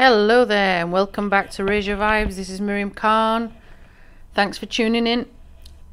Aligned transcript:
Hello 0.00 0.44
there, 0.44 0.82
and 0.82 0.92
welcome 0.92 1.28
back 1.28 1.50
to 1.50 1.64
Raise 1.64 1.84
Your 1.84 1.96
Vibes. 1.96 2.36
This 2.36 2.48
is 2.48 2.60
Miriam 2.60 2.92
Khan. 2.92 3.52
Thanks 4.32 4.56
for 4.56 4.66
tuning 4.66 5.08
in. 5.08 5.26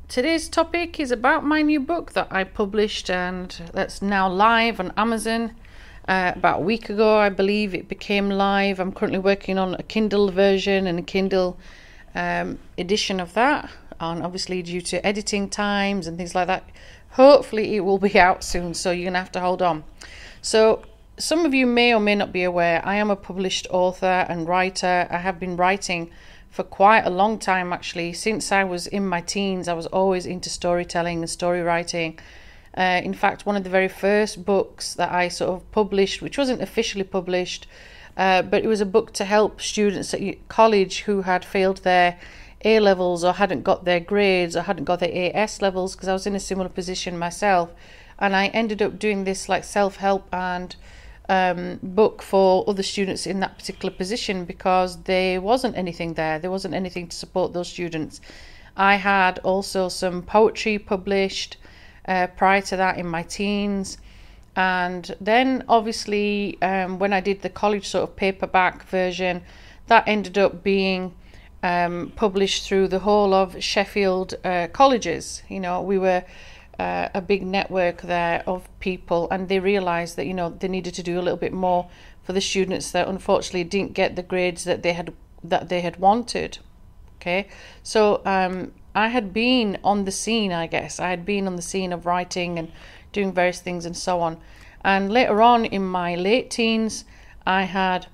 Today's 0.07 0.47
topic 0.47 0.99
is 0.99 1.09
about 1.09 1.43
my 1.43 1.63
new 1.63 1.79
book 1.79 2.11
that 2.11 2.27
I 2.29 2.43
published 2.43 3.09
and 3.09 3.49
that's 3.73 4.03
now 4.03 4.29
live 4.29 4.79
on 4.79 4.93
Amazon. 4.95 5.55
Uh, 6.07 6.33
about 6.35 6.59
a 6.59 6.61
week 6.61 6.87
ago, 6.87 7.17
I 7.17 7.29
believe 7.29 7.73
it 7.73 7.89
became 7.89 8.29
live. 8.29 8.79
I'm 8.79 8.91
currently 8.91 9.17
working 9.17 9.57
on 9.57 9.73
a 9.73 9.81
Kindle 9.81 10.29
version 10.29 10.85
and 10.85 10.99
a 10.99 11.01
Kindle 11.01 11.57
um, 12.13 12.59
edition 12.77 13.19
of 13.19 13.33
that, 13.33 13.71
and 13.99 14.21
obviously, 14.21 14.61
due 14.61 14.81
to 14.81 15.03
editing 15.03 15.49
times 15.49 16.05
and 16.05 16.15
things 16.15 16.35
like 16.35 16.45
that, 16.45 16.69
hopefully, 17.13 17.75
it 17.75 17.79
will 17.79 17.97
be 17.97 18.19
out 18.27 18.43
soon. 18.43 18.75
So, 18.75 18.91
you're 18.91 19.05
gonna 19.05 19.17
have 19.17 19.31
to 19.31 19.39
hold 19.39 19.63
on. 19.63 19.83
So, 20.43 20.83
some 21.17 21.45
of 21.45 21.53
you 21.53 21.65
may 21.65 21.93
or 21.93 21.99
may 21.99 22.15
not 22.15 22.33
be 22.33 22.43
aware, 22.43 22.81
I 22.85 22.95
am 22.95 23.09
a 23.09 23.15
published 23.15 23.67
author 23.69 24.25
and 24.27 24.47
writer. 24.47 25.07
I 25.09 25.17
have 25.17 25.39
been 25.39 25.55
writing 25.55 26.11
for 26.49 26.63
quite 26.63 27.05
a 27.05 27.09
long 27.09 27.39
time 27.39 27.71
actually. 27.71 28.13
Since 28.13 28.51
I 28.51 28.63
was 28.63 28.87
in 28.87 29.07
my 29.07 29.21
teens, 29.21 29.67
I 29.67 29.73
was 29.73 29.85
always 29.87 30.25
into 30.25 30.49
storytelling 30.49 31.19
and 31.19 31.29
story 31.29 31.61
writing. 31.61 32.19
Uh, 32.77 33.01
in 33.03 33.13
fact, 33.13 33.45
one 33.45 33.55
of 33.55 33.63
the 33.63 33.69
very 33.69 33.87
first 33.87 34.43
books 34.43 34.93
that 34.95 35.11
I 35.11 35.29
sort 35.29 35.51
of 35.51 35.71
published, 35.71 36.21
which 36.21 36.37
wasn't 36.37 36.61
officially 36.61 37.05
published, 37.05 37.67
uh, 38.17 38.41
but 38.41 38.63
it 38.63 38.67
was 38.67 38.81
a 38.81 38.85
book 38.85 39.13
to 39.13 39.25
help 39.25 39.61
students 39.61 40.13
at 40.13 40.47
college 40.49 41.01
who 41.01 41.21
had 41.21 41.45
failed 41.45 41.77
their 41.83 42.17
A 42.65 42.79
levels 42.81 43.23
or 43.23 43.33
hadn't 43.33 43.63
got 43.63 43.85
their 43.85 44.01
grades 44.01 44.55
or 44.57 44.63
hadn't 44.63 44.83
got 44.83 44.99
their 44.99 45.31
AS 45.33 45.61
levels, 45.61 45.95
because 45.95 46.09
I 46.09 46.13
was 46.13 46.27
in 46.27 46.35
a 46.35 46.39
similar 46.39 46.69
position 46.69 47.17
myself. 47.17 47.71
And 48.19 48.35
I 48.35 48.47
ended 48.47 48.81
up 48.81 48.99
doing 48.99 49.23
this 49.23 49.47
like 49.47 49.63
self 49.63 49.97
help 49.97 50.27
and 50.33 50.75
um, 51.29 51.79
book 51.81 52.21
for 52.21 52.63
other 52.67 52.83
students 52.83 53.25
in 53.25 53.39
that 53.39 53.57
particular 53.57 53.93
position 53.93 54.45
because 54.45 55.03
there 55.03 55.41
wasn't 55.41 55.75
anything 55.75 56.13
there. 56.13 56.39
There 56.39 56.51
wasn't 56.51 56.73
anything 56.73 57.07
to 57.07 57.15
support 57.15 57.53
those 57.53 57.67
students. 57.67 58.21
I 58.77 58.95
had 58.95 59.39
also 59.39 59.89
some 59.89 60.21
poetry 60.21 60.77
published 60.77 61.57
uh, 62.07 62.27
prior 62.27 62.61
to 62.61 62.77
that 62.77 62.97
in 62.97 63.07
my 63.07 63.23
teens. 63.23 63.97
And 64.55 65.15
then, 65.19 65.63
obviously, 65.67 66.61
um, 66.61 66.99
when 66.99 67.11
I 67.11 67.19
did 67.19 67.41
the 67.41 67.49
college 67.49 67.87
sort 67.87 68.09
of 68.09 68.15
paperback 68.15 68.83
version, 68.83 69.41
that 69.87 70.07
ended 70.07 70.37
up 70.37 70.63
being 70.63 71.13
um, 71.61 72.13
published 72.15 72.67
through 72.67 72.87
the 72.87 72.99
whole 72.99 73.33
of 73.33 73.61
Sheffield 73.61 74.35
uh, 74.43 74.67
colleges. 74.71 75.43
You 75.49 75.59
know, 75.59 75.81
we 75.81 75.97
were 75.97 76.23
uh, 76.79 77.09
a 77.13 77.21
big 77.21 77.45
network 77.45 78.01
there 78.01 78.43
of 78.45 78.67
people, 78.79 79.27
and 79.31 79.49
they 79.49 79.59
realised 79.59 80.15
that 80.17 80.25
you 80.25 80.33
know 80.33 80.49
they 80.49 80.67
needed 80.67 80.93
to 80.95 81.03
do 81.03 81.19
a 81.19 81.21
little 81.21 81.37
bit 81.37 81.53
more 81.53 81.89
for 82.23 82.33
the 82.33 82.41
students 82.41 82.91
that 82.91 83.07
unfortunately 83.07 83.63
didn't 83.63 83.93
get 83.93 84.15
the 84.15 84.23
grades 84.23 84.63
that 84.63 84.83
they 84.83 84.93
had 84.93 85.13
that 85.43 85.69
they 85.69 85.81
had 85.81 85.97
wanted. 85.97 86.57
Okay, 87.17 87.47
so 87.81 88.21
um, 88.25 88.73
I 88.93 89.07
had 89.09 89.33
been 89.33 89.77
on 89.83 90.05
the 90.05 90.11
scene, 90.11 90.51
I 90.51 90.67
guess. 90.67 90.99
I 90.99 91.09
had 91.09 91.25
been 91.25 91.47
on 91.47 91.55
the 91.55 91.61
scene 91.61 91.91
of 91.91 92.05
writing 92.05 92.59
and 92.59 92.71
doing 93.11 93.33
various 93.33 93.61
things 93.61 93.85
and 93.85 93.95
so 93.95 94.21
on. 94.21 94.37
And 94.83 95.11
later 95.11 95.41
on 95.41 95.65
in 95.65 95.83
my 95.85 96.15
late 96.15 96.51
teens, 96.51 97.05
I 97.47 97.63
had 97.63 98.07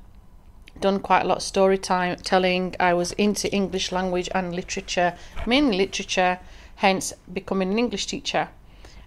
done 0.79 0.99
quite 0.99 1.23
a 1.23 1.27
lot 1.27 1.37
of 1.37 1.43
story 1.43 1.77
time 1.77 2.15
telling. 2.17 2.75
I 2.79 2.93
was 2.93 3.11
into 3.13 3.51
English 3.53 3.91
language 3.91 4.29
and 4.33 4.55
literature, 4.55 5.17
mainly 5.45 5.77
literature 5.77 6.39
hence 6.75 7.13
becoming 7.31 7.71
an 7.71 7.79
English 7.79 8.05
teacher. 8.07 8.49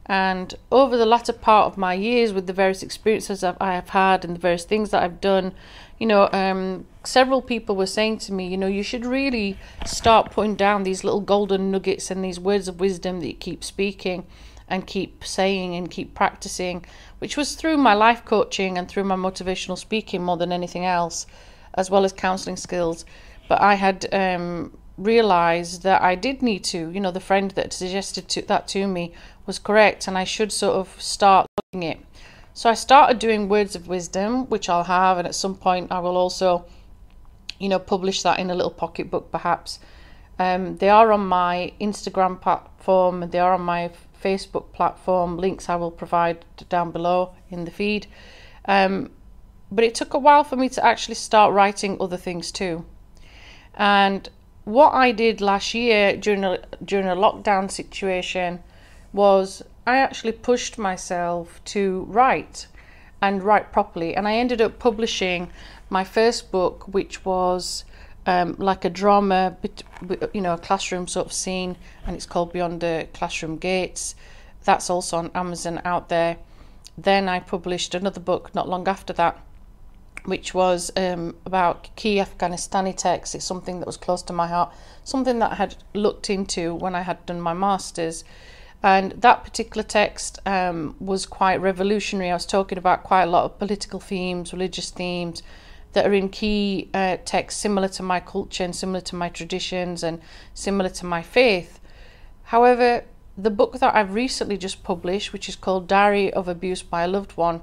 And 0.06 0.54
over 0.70 0.96
the 0.96 1.06
latter 1.06 1.32
part 1.32 1.66
of 1.66 1.78
my 1.78 1.94
years, 1.94 2.32
with 2.32 2.46
the 2.46 2.52
various 2.52 2.82
experiences 2.82 3.42
I 3.42 3.72
have 3.72 3.90
had 3.90 4.24
and 4.24 4.34
the 4.34 4.40
various 4.40 4.64
things 4.64 4.90
that 4.90 5.02
I've 5.02 5.20
done, 5.20 5.54
you 5.98 6.06
know, 6.06 6.28
um, 6.32 6.86
several 7.04 7.40
people 7.40 7.74
were 7.74 7.86
saying 7.86 8.18
to 8.18 8.32
me, 8.32 8.46
you 8.46 8.58
know, 8.58 8.66
you 8.66 8.82
should 8.82 9.06
really 9.06 9.56
start 9.86 10.30
putting 10.30 10.56
down 10.56 10.82
these 10.82 11.04
little 11.04 11.22
golden 11.22 11.70
nuggets 11.70 12.10
and 12.10 12.22
these 12.22 12.38
words 12.38 12.68
of 12.68 12.80
wisdom 12.80 13.20
that 13.20 13.28
you 13.28 13.34
keep 13.34 13.64
speaking 13.64 14.26
and 14.68 14.86
keep 14.86 15.24
saying 15.24 15.74
and 15.74 15.90
keep 15.90 16.14
practicing, 16.14 16.84
which 17.18 17.36
was 17.36 17.54
through 17.54 17.76
my 17.78 17.94
life 17.94 18.24
coaching 18.24 18.76
and 18.76 18.88
through 18.88 19.04
my 19.04 19.16
motivational 19.16 19.78
speaking 19.78 20.22
more 20.22 20.36
than 20.36 20.52
anything 20.52 20.84
else, 20.84 21.26
as 21.74 21.90
well 21.90 22.04
as 22.04 22.12
counseling 22.12 22.56
skills. 22.56 23.04
But 23.48 23.60
I 23.60 23.74
had 23.74 24.06
um, 24.12 24.76
realized 24.96 25.82
that 25.82 26.02
I 26.02 26.14
did 26.14 26.42
need 26.42 26.64
to, 26.64 26.90
you 26.90 27.00
know, 27.00 27.10
the 27.10 27.20
friend 27.20 27.50
that 27.52 27.72
suggested 27.72 28.28
to, 28.28 28.42
that 28.42 28.68
to 28.68 28.86
me 28.86 29.12
was 29.46 29.58
correct 29.58 30.06
and 30.06 30.16
I 30.16 30.24
should 30.24 30.52
sort 30.52 30.76
of 30.76 31.00
start 31.00 31.46
looking 31.56 31.82
it. 31.82 32.00
So 32.52 32.70
I 32.70 32.74
started 32.74 33.18
doing 33.18 33.48
words 33.48 33.74
of 33.74 33.88
wisdom, 33.88 34.46
which 34.46 34.68
I'll 34.68 34.84
have, 34.84 35.18
and 35.18 35.26
at 35.26 35.34
some 35.34 35.56
point 35.56 35.90
I 35.90 35.98
will 35.98 36.16
also, 36.16 36.66
you 37.58 37.68
know, 37.68 37.80
publish 37.80 38.22
that 38.22 38.38
in 38.38 38.50
a 38.50 38.54
little 38.54 38.70
pocket 38.70 39.10
book 39.10 39.32
perhaps. 39.32 39.80
Um, 40.38 40.76
they 40.76 40.88
are 40.88 41.12
on 41.12 41.26
my 41.26 41.72
Instagram 41.80 42.40
platform, 42.40 43.28
they 43.30 43.40
are 43.40 43.54
on 43.54 43.62
my 43.62 43.90
Facebook 44.24 44.72
platform. 44.72 45.36
Links 45.36 45.68
I 45.68 45.76
will 45.76 45.90
provide 45.90 46.44
down 46.68 46.90
below 46.90 47.34
in 47.50 47.64
the 47.64 47.70
feed. 47.70 48.06
Um, 48.64 49.10
but 49.70 49.84
it 49.84 49.94
took 49.94 50.14
a 50.14 50.18
while 50.18 50.44
for 50.44 50.56
me 50.56 50.68
to 50.70 50.84
actually 50.84 51.16
start 51.16 51.52
writing 51.52 51.96
other 52.00 52.16
things 52.16 52.50
too. 52.50 52.84
And 53.74 54.28
what 54.64 54.92
I 54.92 55.12
did 55.12 55.40
last 55.40 55.74
year 55.74 56.16
during 56.16 56.44
a 56.44 56.58
during 56.84 57.06
a 57.06 57.16
lockdown 57.16 57.70
situation 57.70 58.60
was 59.12 59.62
I 59.86 59.96
actually 59.96 60.32
pushed 60.32 60.78
myself 60.78 61.60
to 61.66 62.06
write 62.08 62.66
and 63.20 63.42
write 63.42 63.72
properly, 63.72 64.14
and 64.16 64.26
I 64.26 64.34
ended 64.34 64.60
up 64.60 64.78
publishing 64.78 65.50
my 65.88 66.04
first 66.04 66.50
book, 66.50 66.86
which 66.88 67.24
was 67.24 67.84
um, 68.26 68.56
like 68.58 68.84
a 68.84 68.90
drama, 68.90 69.56
you 70.32 70.40
know, 70.40 70.54
a 70.54 70.58
classroom 70.58 71.06
sort 71.06 71.26
of 71.26 71.32
scene, 71.32 71.76
and 72.06 72.16
it's 72.16 72.26
called 72.26 72.52
Beyond 72.52 72.80
the 72.80 73.08
Classroom 73.12 73.56
Gates. 73.56 74.14
That's 74.64 74.88
also 74.88 75.18
on 75.18 75.30
Amazon 75.34 75.80
out 75.84 76.08
there. 76.08 76.38
Then 76.96 77.28
I 77.28 77.40
published 77.40 77.94
another 77.94 78.20
book 78.20 78.54
not 78.54 78.68
long 78.68 78.88
after 78.88 79.12
that 79.14 79.38
which 80.24 80.54
was 80.54 80.90
um, 80.96 81.36
about 81.44 81.94
key 81.96 82.16
Afghanistani 82.16 82.96
texts. 82.96 83.34
It's 83.34 83.44
something 83.44 83.80
that 83.80 83.86
was 83.86 83.96
close 83.96 84.22
to 84.22 84.32
my 84.32 84.48
heart, 84.48 84.72
something 85.04 85.38
that 85.38 85.52
I 85.52 85.54
had 85.56 85.76
looked 85.92 86.30
into 86.30 86.74
when 86.74 86.94
I 86.94 87.02
had 87.02 87.24
done 87.26 87.40
my 87.40 87.52
master's. 87.52 88.24
And 88.82 89.12
that 89.12 89.44
particular 89.44 89.82
text 89.82 90.38
um, 90.46 90.96
was 90.98 91.26
quite 91.26 91.60
revolutionary. 91.60 92.30
I 92.30 92.34
was 92.34 92.46
talking 92.46 92.78
about 92.78 93.02
quite 93.02 93.22
a 93.22 93.30
lot 93.30 93.44
of 93.44 93.58
political 93.58 94.00
themes, 94.00 94.52
religious 94.52 94.90
themes 94.90 95.42
that 95.92 96.06
are 96.06 96.12
in 96.12 96.28
key 96.28 96.90
uh, 96.92 97.16
texts 97.24 97.60
similar 97.60 97.88
to 97.88 98.02
my 98.02 98.20
culture 98.20 98.64
and 98.64 98.74
similar 98.74 99.00
to 99.00 99.16
my 99.16 99.28
traditions 99.28 100.02
and 100.02 100.20
similar 100.52 100.90
to 100.90 101.06
my 101.06 101.22
faith. 101.22 101.80
However, 102.44 103.04
the 103.36 103.50
book 103.50 103.78
that 103.78 103.94
I've 103.94 104.14
recently 104.14 104.56
just 104.56 104.84
published, 104.84 105.32
which 105.32 105.48
is 105.48 105.56
called 105.56 105.88
Diary 105.88 106.32
of 106.32 106.46
Abuse 106.46 106.82
by 106.82 107.02
a 107.02 107.08
Loved 107.08 107.36
One, 107.36 107.62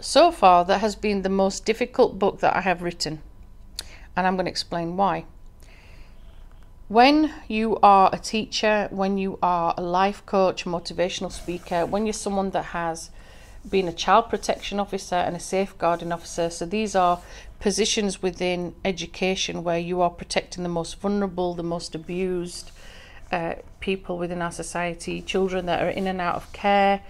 so 0.00 0.30
far, 0.30 0.64
that 0.64 0.80
has 0.80 0.96
been 0.96 1.22
the 1.22 1.28
most 1.28 1.64
difficult 1.64 2.18
book 2.18 2.40
that 2.40 2.56
I 2.56 2.60
have 2.60 2.82
written, 2.82 3.22
and 4.16 4.26
I'm 4.26 4.36
going 4.36 4.46
to 4.46 4.50
explain 4.50 4.96
why. 4.96 5.24
When 6.88 7.32
you 7.46 7.78
are 7.82 8.10
a 8.12 8.18
teacher, 8.18 8.88
when 8.90 9.16
you 9.16 9.38
are 9.42 9.74
a 9.76 9.82
life 9.82 10.26
coach, 10.26 10.64
motivational 10.64 11.30
speaker, 11.30 11.86
when 11.86 12.04
you're 12.04 12.12
someone 12.12 12.50
that 12.50 12.66
has 12.66 13.10
been 13.68 13.86
a 13.86 13.92
child 13.92 14.28
protection 14.28 14.80
officer 14.80 15.14
and 15.14 15.36
a 15.36 15.40
safeguarding 15.40 16.10
officer, 16.10 16.50
so 16.50 16.66
these 16.66 16.96
are 16.96 17.20
positions 17.60 18.22
within 18.22 18.74
education 18.84 19.62
where 19.62 19.78
you 19.78 20.00
are 20.00 20.10
protecting 20.10 20.62
the 20.62 20.68
most 20.68 20.98
vulnerable, 20.98 21.54
the 21.54 21.62
most 21.62 21.94
abused 21.94 22.72
uh, 23.30 23.54
people 23.78 24.18
within 24.18 24.42
our 24.42 24.50
society, 24.50 25.22
children 25.22 25.66
that 25.66 25.82
are 25.82 25.90
in 25.90 26.06
and 26.06 26.20
out 26.20 26.34
of 26.34 26.52
care, 26.52 27.02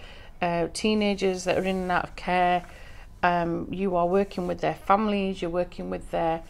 uh, 0.42 0.68
teenagers 0.74 1.44
that 1.44 1.56
are 1.56 1.64
in 1.64 1.76
and 1.76 1.90
out 1.90 2.04
of 2.04 2.16
care, 2.16 2.64
um, 3.22 3.68
you 3.70 3.96
are 3.96 4.06
working 4.06 4.46
with 4.46 4.60
their 4.60 4.74
families, 4.74 5.42
you're 5.42 5.50
working 5.50 5.90
with 5.90 6.10
their, 6.10 6.42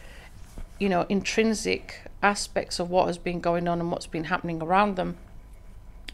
you 0.79 0.89
know, 0.89 1.05
intrinsic 1.09 2.01
aspects 2.23 2.79
of 2.79 2.89
what 2.89 3.07
has 3.07 3.17
been 3.17 3.39
going 3.39 3.67
on 3.67 3.79
and 3.79 3.91
what's 3.91 4.07
been 4.07 4.25
happening 4.25 4.61
around 4.61 4.95
them, 4.95 5.17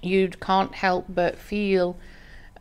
you 0.01 0.29
can't 0.29 0.75
help 0.75 1.05
but 1.09 1.37
feel 1.37 1.97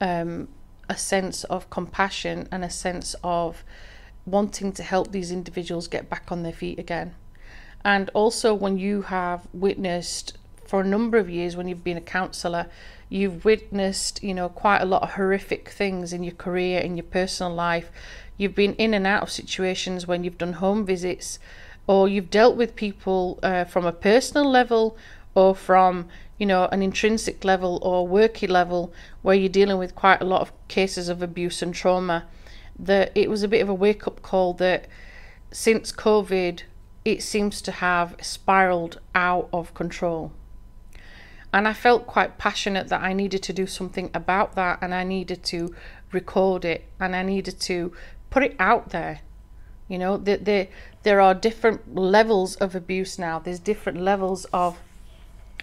um, 0.01 0.49
a 0.89 0.97
sense 0.97 1.45
of 1.45 1.69
compassion 1.71 2.49
and 2.51 2.65
a 2.65 2.71
sense 2.71 3.15
of 3.23 3.65
wanting 4.25 4.73
to 4.73 4.83
help 4.83 5.13
these 5.13 5.31
individuals 5.31 5.89
get 5.89 6.09
back 6.11 6.31
on 6.33 6.43
their 6.43 6.53
feet 6.53 6.79
again. 6.79 7.15
And 7.85 8.11
also, 8.15 8.53
when 8.53 8.79
you 8.79 9.03
have 9.03 9.47
witnessed 9.53 10.37
for 10.67 10.81
a 10.81 10.85
number 10.85 11.17
of 11.19 11.31
years, 11.31 11.57
when 11.57 11.69
you've 11.69 11.85
been 11.85 11.97
a 11.97 12.03
counsellor, 12.03 12.67
you've 13.09 13.45
witnessed, 13.45 14.23
you 14.23 14.35
know, 14.35 14.49
quite 14.49 14.83
a 14.83 14.85
lot 14.85 15.03
of 15.03 15.13
horrific 15.13 15.69
things 15.69 16.13
in 16.13 16.25
your 16.25 16.35
career, 16.35 16.81
in 16.81 16.97
your 16.97 17.05
personal 17.05 17.55
life. 17.55 17.91
You've 18.37 18.55
been 18.55 18.75
in 18.75 18.93
and 18.93 19.07
out 19.07 19.23
of 19.23 19.31
situations 19.31 20.07
when 20.07 20.25
you've 20.25 20.39
done 20.39 20.55
home 20.55 20.85
visits, 20.85 21.39
or 21.87 22.09
you've 22.09 22.31
dealt 22.31 22.57
with 22.57 22.75
people 22.75 23.39
uh, 23.43 23.65
from 23.65 23.87
a 23.87 23.93
personal 23.93 24.51
level, 24.51 24.97
or 25.35 25.55
from 25.55 26.09
you 26.39 26.47
know 26.47 26.67
an 26.67 26.83
intrinsic 26.83 27.45
level 27.45 27.79
or 27.83 28.09
worky 28.09 28.49
level, 28.49 28.93
where 29.23 29.37
you're 29.37 29.49
dealing 29.49 29.79
with 29.79 29.95
quite 29.95 30.21
a 30.21 30.27
lot 30.27 30.41
of 30.41 30.53
cases 30.69 31.09
of 31.09 31.23
abuse 31.23 31.63
and 31.63 31.75
trauma. 31.75 32.25
That 32.79 33.13
it 33.15 33.31
was 33.31 33.43
a 33.43 33.49
bit 33.49 33.63
of 33.63 33.69
a 33.69 33.75
wake 33.75 34.07
up 34.07 34.21
call 34.21 34.53
that 34.55 34.87
since 35.53 35.93
COVID, 35.93 36.63
it 37.05 37.23
seems 37.23 37.63
to 37.63 37.71
have 37.73 38.17
spiraled 38.21 39.01
out 39.15 39.49
of 39.53 39.73
control. 39.73 40.33
And 41.57 41.67
I 41.67 41.73
felt 41.73 42.07
quite 42.07 42.37
passionate 42.37 42.89
that 42.89 43.01
I 43.01 43.15
needed 43.15 43.43
to 43.45 43.53
do 43.55 43.67
something 43.67 44.11
about 44.13 44.57
that 44.57 44.79
and 44.83 44.95
I 44.95 45.05
needed 45.05 45.43
to 45.45 45.75
record 46.13 46.67
it 46.67 46.85
and 47.01 47.17
I 47.17 47.23
needed 47.23 47.59
to 47.61 47.95
put 48.29 48.43
it 48.43 48.55
out 48.59 48.91
there. 48.91 49.21
You 49.89 49.97
know, 49.97 50.19
there, 50.19 50.37
there, 50.37 50.69
there 51.03 51.19
are 51.19 51.33
different 51.33 51.95
levels 51.95 52.57
of 52.57 52.75
abuse 52.75 53.19
now, 53.19 53.39
there's 53.39 53.59
different 53.59 54.03
levels 54.03 54.45
of 54.53 54.79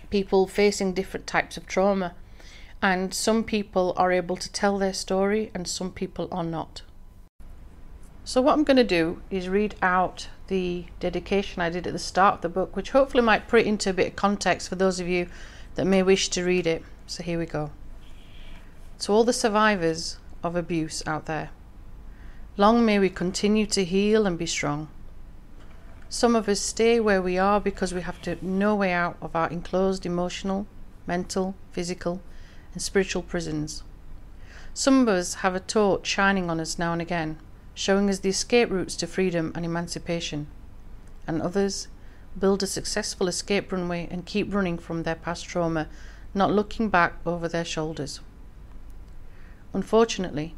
people 0.10 0.48
facing 0.48 0.94
different 0.94 1.28
types 1.28 1.58
of 1.58 1.68
trauma. 1.68 2.16
And 2.82 3.14
some 3.14 3.44
people 3.44 3.94
are 3.96 4.12
able 4.12 4.38
to 4.38 4.52
tell 4.52 4.80
their 4.80 4.94
story 4.94 5.52
and 5.54 5.68
some 5.68 5.92
people 5.92 6.28
are 6.32 6.44
not. 6.44 6.82
So, 8.26 8.42
what 8.42 8.54
I'm 8.54 8.64
going 8.64 8.78
to 8.78 8.84
do 8.84 9.22
is 9.30 9.48
read 9.48 9.76
out 9.84 10.30
the 10.48 10.86
dedication 11.00 11.62
I 11.62 11.70
did 11.70 11.86
at 11.86 11.94
the 11.94 12.00
start 12.00 12.36
of 12.36 12.42
the 12.42 12.50
book, 12.50 12.76
which 12.76 12.92
hopefully 12.92 13.22
might 13.22 13.48
put 13.48 13.60
it 13.60 13.68
into 13.68 13.92
a 13.92 13.94
bit 13.94 14.08
of 14.08 14.16
context 14.16 14.70
for 14.70 14.76
those 14.76 15.00
of 15.00 15.08
you 15.08 15.28
that 15.76 15.86
may 15.86 16.04
wish 16.04 16.30
to 16.30 16.44
read 16.44 16.68
it. 16.68 16.84
So, 17.08 17.24
here 17.24 17.40
we 17.40 17.46
go. 17.46 17.72
To 19.00 19.12
all 19.12 19.24
the 19.24 19.34
survivors 19.34 20.18
of 20.44 20.56
abuse 20.56 21.04
out 21.06 21.26
there, 21.26 21.50
long 22.58 22.86
may 22.86 23.00
we 23.00 23.10
continue 23.10 23.66
to 23.68 23.84
heal 23.84 24.26
and 24.26 24.38
be 24.38 24.46
strong. 24.46 24.88
Some 26.10 26.36
of 26.36 26.48
us 26.48 26.62
stay 26.62 27.00
where 27.00 27.22
we 27.22 27.38
are 27.38 27.60
because 27.60 27.94
we 27.94 28.02
have 28.02 28.22
to 28.22 28.38
no 28.42 28.76
way 28.76 28.94
out 28.94 29.18
of 29.22 29.36
our 29.36 29.50
enclosed 29.50 30.06
emotional, 30.06 30.68
mental, 31.08 31.56
physical, 31.72 32.22
and 32.74 32.82
spiritual 32.82 33.24
prisons. 33.24 33.84
Some 34.74 35.02
of 35.02 35.08
us 35.08 35.36
have 35.36 35.56
a 35.56 35.60
torch 35.60 36.08
shining 36.08 36.50
on 36.50 36.60
us 36.60 36.78
now 36.78 36.94
and 36.94 37.02
again 37.02 37.40
showing 37.76 38.10
us 38.10 38.20
the 38.20 38.30
escape 38.30 38.70
routes 38.70 38.96
to 38.96 39.08
freedom 39.08 39.52
and 39.56 39.66
emancipation, 39.66 40.48
and 41.26 41.42
others 41.42 41.88
build 42.40 42.64
a 42.64 42.68
successful 42.68 43.28
escape 43.28 43.72
runway 43.72 44.08
and 44.10 44.26
keep 44.26 44.54
running 44.54 44.78
from 44.78 45.04
their 45.04 45.16
past 45.16 45.46
trauma, 45.46 45.88
not 46.34 46.52
looking 46.52 46.90
back 46.90 47.14
over 47.26 47.48
their 47.48 47.66
shoulders. 47.66 48.20
Unfortunately, 49.74 50.56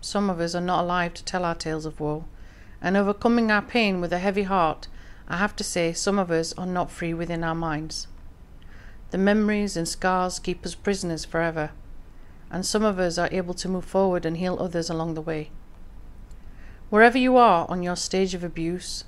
some 0.00 0.30
of 0.30 0.40
us 0.40 0.54
are 0.54 0.60
not 0.60 0.84
alive 0.84 1.14
to 1.14 1.24
tell 1.24 1.44
our 1.44 1.54
tales 1.54 1.86
of 1.86 2.00
woe, 2.00 2.24
and 2.80 2.96
overcoming 2.96 3.50
our 3.50 3.62
pain 3.62 4.00
with 4.00 4.12
a 4.12 4.18
heavy 4.18 4.44
heart, 4.44 4.88
I 5.28 5.38
have 5.38 5.56
to 5.56 5.64
say 5.64 5.92
some 5.92 6.18
of 6.18 6.30
us 6.30 6.52
are 6.56 6.66
not 6.66 6.90
free 6.90 7.12
within 7.12 7.42
our 7.42 7.54
minds. 7.54 8.06
The 9.10 9.18
memories 9.18 9.76
and 9.76 9.88
scars 9.88 10.38
keep 10.38 10.64
us 10.64 10.74
prisoners 10.74 11.24
forever, 11.24 11.70
and 12.50 12.64
some 12.64 12.84
of 12.84 12.98
us 12.98 13.18
are 13.18 13.28
able 13.32 13.54
to 13.54 13.68
move 13.68 13.84
forward 13.84 14.24
and 14.24 14.36
heal 14.36 14.56
others 14.60 14.88
along 14.88 15.14
the 15.14 15.20
way. 15.20 15.50
Wherever 16.90 17.18
you 17.18 17.36
are 17.36 17.66
on 17.68 17.82
your 17.82 17.96
stage 17.96 18.34
of 18.34 18.44
abuse, 18.44 19.04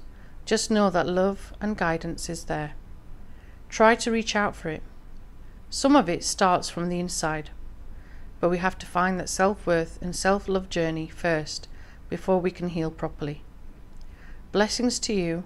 just 0.49 0.71
know 0.71 0.89
that 0.89 1.07
love 1.07 1.53
and 1.61 1.77
guidance 1.77 2.31
is 2.31 2.45
there. 2.45 2.73
Try 3.69 3.95
to 3.97 4.11
reach 4.11 4.35
out 4.35 4.57
for 4.57 4.71
it. 4.71 4.83
Some 5.69 5.95
of 5.95 6.09
it 6.09 6.25
starts 6.25 6.71
from 6.71 6.89
the 6.89 6.99
inside, 6.99 7.51
but 8.41 8.49
we 8.49 8.57
have 8.57 8.79
to 8.79 8.87
find 8.87 9.21
that 9.21 9.29
self 9.29 9.67
worth 9.67 9.99
and 10.01 10.17
self 10.17 10.49
love 10.49 10.71
journey 10.71 11.07
first 11.07 11.69
before 12.09 12.41
we 12.41 12.51
can 12.51 12.71
heal 12.71 12.91
properly. 12.91 13.43
Blessings 14.51 14.99
to 15.01 15.13
you 15.13 15.45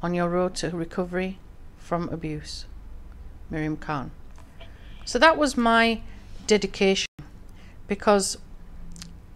on 0.00 0.14
your 0.14 0.30
road 0.30 0.54
to 0.54 0.70
recovery 0.70 1.38
from 1.76 2.08
abuse. 2.08 2.64
Miriam 3.50 3.76
Khan. 3.76 4.10
So 5.04 5.18
that 5.18 5.36
was 5.36 5.54
my 5.58 6.00
dedication 6.46 7.08
because 7.86 8.38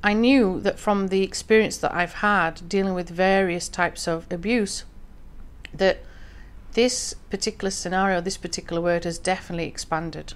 I 0.03 0.15
knew 0.15 0.61
that 0.61 0.79
from 0.79 1.09
the 1.09 1.23
experience 1.23 1.77
that 1.77 1.95
I've 1.95 2.15
had 2.15 2.67
dealing 2.71 2.95
with 2.95 3.11
various 3.11 3.69
types 3.69 4.09
of 4.09 4.27
abuse, 4.31 4.85
that 5.75 6.03
this 6.73 7.15
particular 7.31 7.71
scenario, 7.71 8.21
this 8.21 8.37
particular 8.37 8.83
word 8.83 9.05
has 9.05 9.19
definitely 9.19 9.67
expanded. 9.67 10.35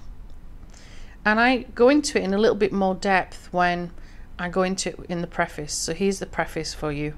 And 1.24 1.40
I 1.40 1.64
go 1.74 1.88
into 1.88 2.18
it 2.18 2.24
in 2.24 2.32
a 2.32 2.38
little 2.38 2.56
bit 2.56 2.72
more 2.72 2.94
depth 2.94 3.48
when 3.52 3.90
I 4.38 4.48
go 4.48 4.62
into 4.62 4.90
it 4.90 5.00
in 5.08 5.20
the 5.20 5.26
preface. 5.26 5.74
So 5.74 5.94
here's 5.94 6.20
the 6.20 6.26
preface 6.26 6.72
for 6.74 6.92
you. 6.92 7.14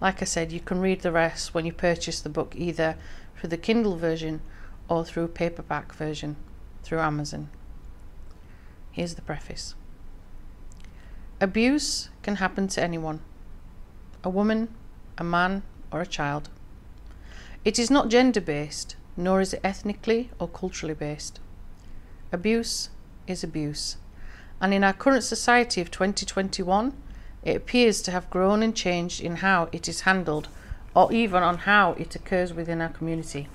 Like 0.00 0.22
I 0.22 0.24
said, 0.24 0.52
you 0.52 0.60
can 0.60 0.80
read 0.80 1.00
the 1.00 1.12
rest 1.12 1.54
when 1.54 1.66
you 1.66 1.72
purchase 1.72 2.20
the 2.20 2.28
book 2.28 2.54
either 2.56 2.96
through 3.36 3.50
the 3.50 3.56
Kindle 3.56 3.96
version 3.96 4.40
or 4.88 5.04
through 5.04 5.28
paperback 5.28 5.92
version 5.92 6.36
through 6.82 7.00
Amazon. 7.00 7.50
Here's 8.90 9.14
the 9.14 9.22
preface. 9.22 9.74
Abuse 11.40 12.10
can 12.22 12.36
happen 12.36 12.68
to 12.68 12.82
anyone 12.82 13.20
a 14.24 14.30
woman, 14.30 14.68
a 15.18 15.24
man, 15.24 15.62
or 15.90 16.00
a 16.00 16.06
child. 16.06 16.48
It 17.64 17.78
is 17.78 17.90
not 17.90 18.08
gender 18.08 18.40
based, 18.40 18.96
nor 19.16 19.40
is 19.40 19.54
it 19.54 19.60
ethnically 19.62 20.30
or 20.40 20.48
culturally 20.48 20.94
based. 20.94 21.38
Abuse 22.32 22.90
is 23.26 23.44
abuse, 23.44 23.98
and 24.60 24.74
in 24.74 24.82
our 24.82 24.92
current 24.92 25.22
society 25.22 25.80
of 25.80 25.90
2021, 25.90 26.92
it 27.44 27.56
appears 27.56 28.02
to 28.02 28.10
have 28.10 28.30
grown 28.30 28.62
and 28.62 28.74
changed 28.74 29.20
in 29.20 29.36
how 29.36 29.68
it 29.70 29.88
is 29.88 30.02
handled 30.02 30.48
or 30.94 31.12
even 31.12 31.42
on 31.42 31.58
how 31.58 31.92
it 31.92 32.14
occurs 32.14 32.52
within 32.52 32.80
our 32.80 32.88
community. 32.88 33.48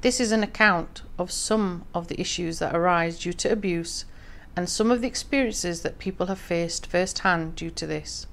This 0.00 0.18
is 0.18 0.32
an 0.32 0.42
account 0.42 1.02
of 1.18 1.30
some 1.30 1.84
of 1.94 2.08
the 2.08 2.20
issues 2.20 2.58
that 2.58 2.74
arise 2.74 3.18
due 3.20 3.32
to 3.34 3.52
abuse 3.52 4.06
and 4.56 4.68
some 4.68 4.90
of 4.90 5.02
the 5.02 5.06
experiences 5.06 5.82
that 5.82 5.98
people 5.98 6.26
have 6.26 6.38
faced 6.38 6.86
firsthand 6.86 7.54
due 7.54 7.70
to 7.70 7.86
this. 7.86 8.26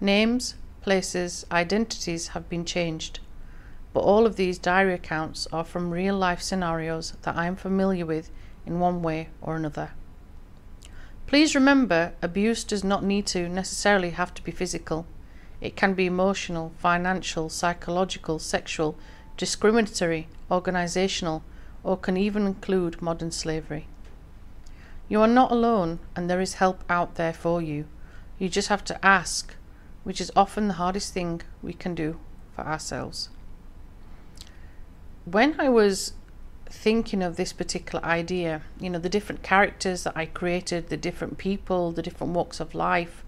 Names, 0.00 0.54
places, 0.86 1.44
identities 1.50 2.28
have 2.28 2.48
been 2.48 2.64
changed, 2.64 3.18
but 3.92 4.02
all 4.02 4.24
of 4.24 4.36
these 4.36 4.56
diary 4.56 4.94
accounts 4.94 5.48
are 5.52 5.64
from 5.64 5.90
real 5.90 6.16
life 6.16 6.40
scenarios 6.40 7.14
that 7.22 7.36
I 7.36 7.46
am 7.46 7.56
familiar 7.56 8.06
with 8.06 8.30
in 8.64 8.78
one 8.78 9.02
way 9.02 9.30
or 9.42 9.56
another. 9.56 9.90
Please 11.26 11.56
remember 11.56 12.12
abuse 12.22 12.62
does 12.62 12.84
not 12.84 13.02
need 13.02 13.26
to 13.26 13.48
necessarily 13.48 14.10
have 14.10 14.32
to 14.34 14.42
be 14.44 14.52
physical. 14.52 15.08
It 15.60 15.74
can 15.74 15.94
be 15.94 16.06
emotional, 16.06 16.72
financial, 16.78 17.48
psychological, 17.48 18.38
sexual, 18.38 18.96
discriminatory, 19.36 20.28
organisational, 20.52 21.42
or 21.82 21.96
can 21.96 22.16
even 22.16 22.46
include 22.46 23.02
modern 23.02 23.32
slavery. 23.32 23.88
You 25.08 25.20
are 25.20 25.26
not 25.40 25.50
alone, 25.50 25.98
and 26.14 26.30
there 26.30 26.40
is 26.40 26.54
help 26.54 26.84
out 26.88 27.16
there 27.16 27.32
for 27.32 27.60
you. 27.60 27.86
You 28.38 28.48
just 28.48 28.68
have 28.68 28.84
to 28.84 29.04
ask, 29.04 29.56
which 30.06 30.20
is 30.20 30.30
often 30.36 30.68
the 30.68 30.74
hardest 30.74 31.12
thing 31.12 31.42
we 31.60 31.72
can 31.72 31.92
do 31.92 32.16
for 32.54 32.64
ourselves. 32.64 33.28
When 35.24 35.60
I 35.60 35.68
was 35.68 36.12
thinking 36.66 37.24
of 37.24 37.34
this 37.34 37.52
particular 37.52 38.04
idea, 38.04 38.62
you 38.78 38.88
know, 38.88 39.00
the 39.00 39.08
different 39.08 39.42
characters 39.42 40.04
that 40.04 40.16
I 40.16 40.26
created, 40.26 40.90
the 40.90 40.96
different 40.96 41.38
people, 41.38 41.90
the 41.90 42.02
different 42.02 42.34
walks 42.34 42.60
of 42.60 42.72
life 42.72 43.24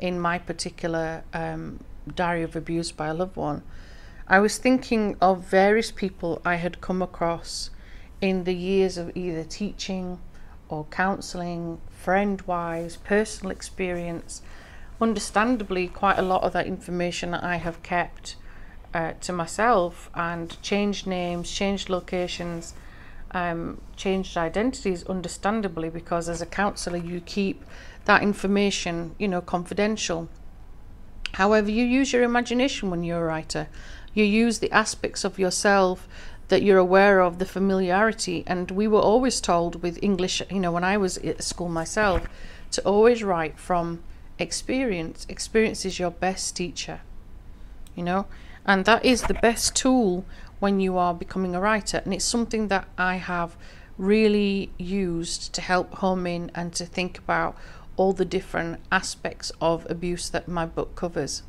in 0.00 0.18
my 0.18 0.38
particular 0.38 1.24
um, 1.34 1.84
diary 2.14 2.42
of 2.42 2.56
abuse 2.56 2.90
by 2.90 3.08
a 3.08 3.14
loved 3.14 3.36
one, 3.36 3.62
I 4.26 4.38
was 4.38 4.56
thinking 4.56 5.18
of 5.20 5.44
various 5.44 5.90
people 5.90 6.40
I 6.42 6.54
had 6.54 6.80
come 6.80 7.02
across 7.02 7.68
in 8.22 8.44
the 8.44 8.54
years 8.54 8.96
of 8.96 9.14
either 9.14 9.44
teaching 9.44 10.20
or 10.70 10.86
counselling, 10.86 11.82
friend 11.90 12.40
wise, 12.46 12.96
personal 12.96 13.50
experience. 13.50 14.40
Understandably, 15.00 15.88
quite 15.88 16.18
a 16.18 16.22
lot 16.22 16.42
of 16.42 16.52
that 16.52 16.66
information 16.66 17.34
I 17.34 17.56
have 17.56 17.82
kept 17.82 18.36
uh, 18.94 19.12
to 19.22 19.32
myself 19.32 20.08
and 20.14 20.60
changed 20.62 21.06
names, 21.06 21.50
changed 21.50 21.88
locations, 21.90 22.74
um, 23.32 23.80
changed 23.96 24.36
identities, 24.36 25.04
understandably, 25.06 25.90
because 25.90 26.28
as 26.28 26.40
a 26.40 26.46
counsellor, 26.46 26.96
you 26.96 27.20
keep 27.20 27.64
that 28.04 28.22
information, 28.22 29.16
you 29.18 29.26
know, 29.26 29.40
confidential. 29.40 30.28
However, 31.32 31.70
you 31.70 31.84
use 31.84 32.12
your 32.12 32.22
imagination 32.22 32.90
when 32.90 33.02
you're 33.02 33.22
a 33.22 33.24
writer. 33.24 33.66
You 34.14 34.24
use 34.24 34.60
the 34.60 34.70
aspects 34.70 35.24
of 35.24 35.38
yourself 35.38 36.06
that 36.46 36.62
you're 36.62 36.78
aware 36.78 37.20
of 37.20 37.40
the 37.40 37.46
familiarity. 37.46 38.44
And 38.46 38.70
we 38.70 38.86
were 38.86 39.00
always 39.00 39.40
told 39.40 39.82
with 39.82 39.98
English, 40.02 40.40
you 40.48 40.60
know, 40.60 40.70
when 40.70 40.84
I 40.84 40.96
was 40.96 41.18
at 41.18 41.42
school 41.42 41.68
myself, 41.68 42.28
to 42.70 42.82
always 42.82 43.24
write 43.24 43.58
from 43.58 44.04
experience. 44.38 45.26
Experience 45.28 45.84
is 45.84 45.98
your 45.98 46.10
best 46.10 46.56
teacher, 46.56 47.00
you 47.94 48.02
know, 48.02 48.26
and 48.66 48.84
that 48.84 49.04
is 49.04 49.22
the 49.22 49.34
best 49.34 49.76
tool 49.76 50.24
when 50.60 50.80
you 50.80 50.96
are 50.96 51.14
becoming 51.14 51.54
a 51.54 51.60
writer. 51.60 52.00
And 52.04 52.14
it's 52.14 52.24
something 52.24 52.68
that 52.68 52.88
I 52.96 53.16
have 53.16 53.56
really 53.98 54.70
used 54.78 55.52
to 55.54 55.60
help 55.60 55.94
home 55.96 56.26
in 56.26 56.50
and 56.54 56.72
to 56.74 56.86
think 56.86 57.18
about 57.18 57.56
all 57.96 58.12
the 58.12 58.24
different 58.24 58.80
aspects 58.90 59.52
of 59.60 59.88
abuse 59.88 60.28
that 60.30 60.48
my 60.48 60.66
book 60.66 60.96
covers. 60.96 61.42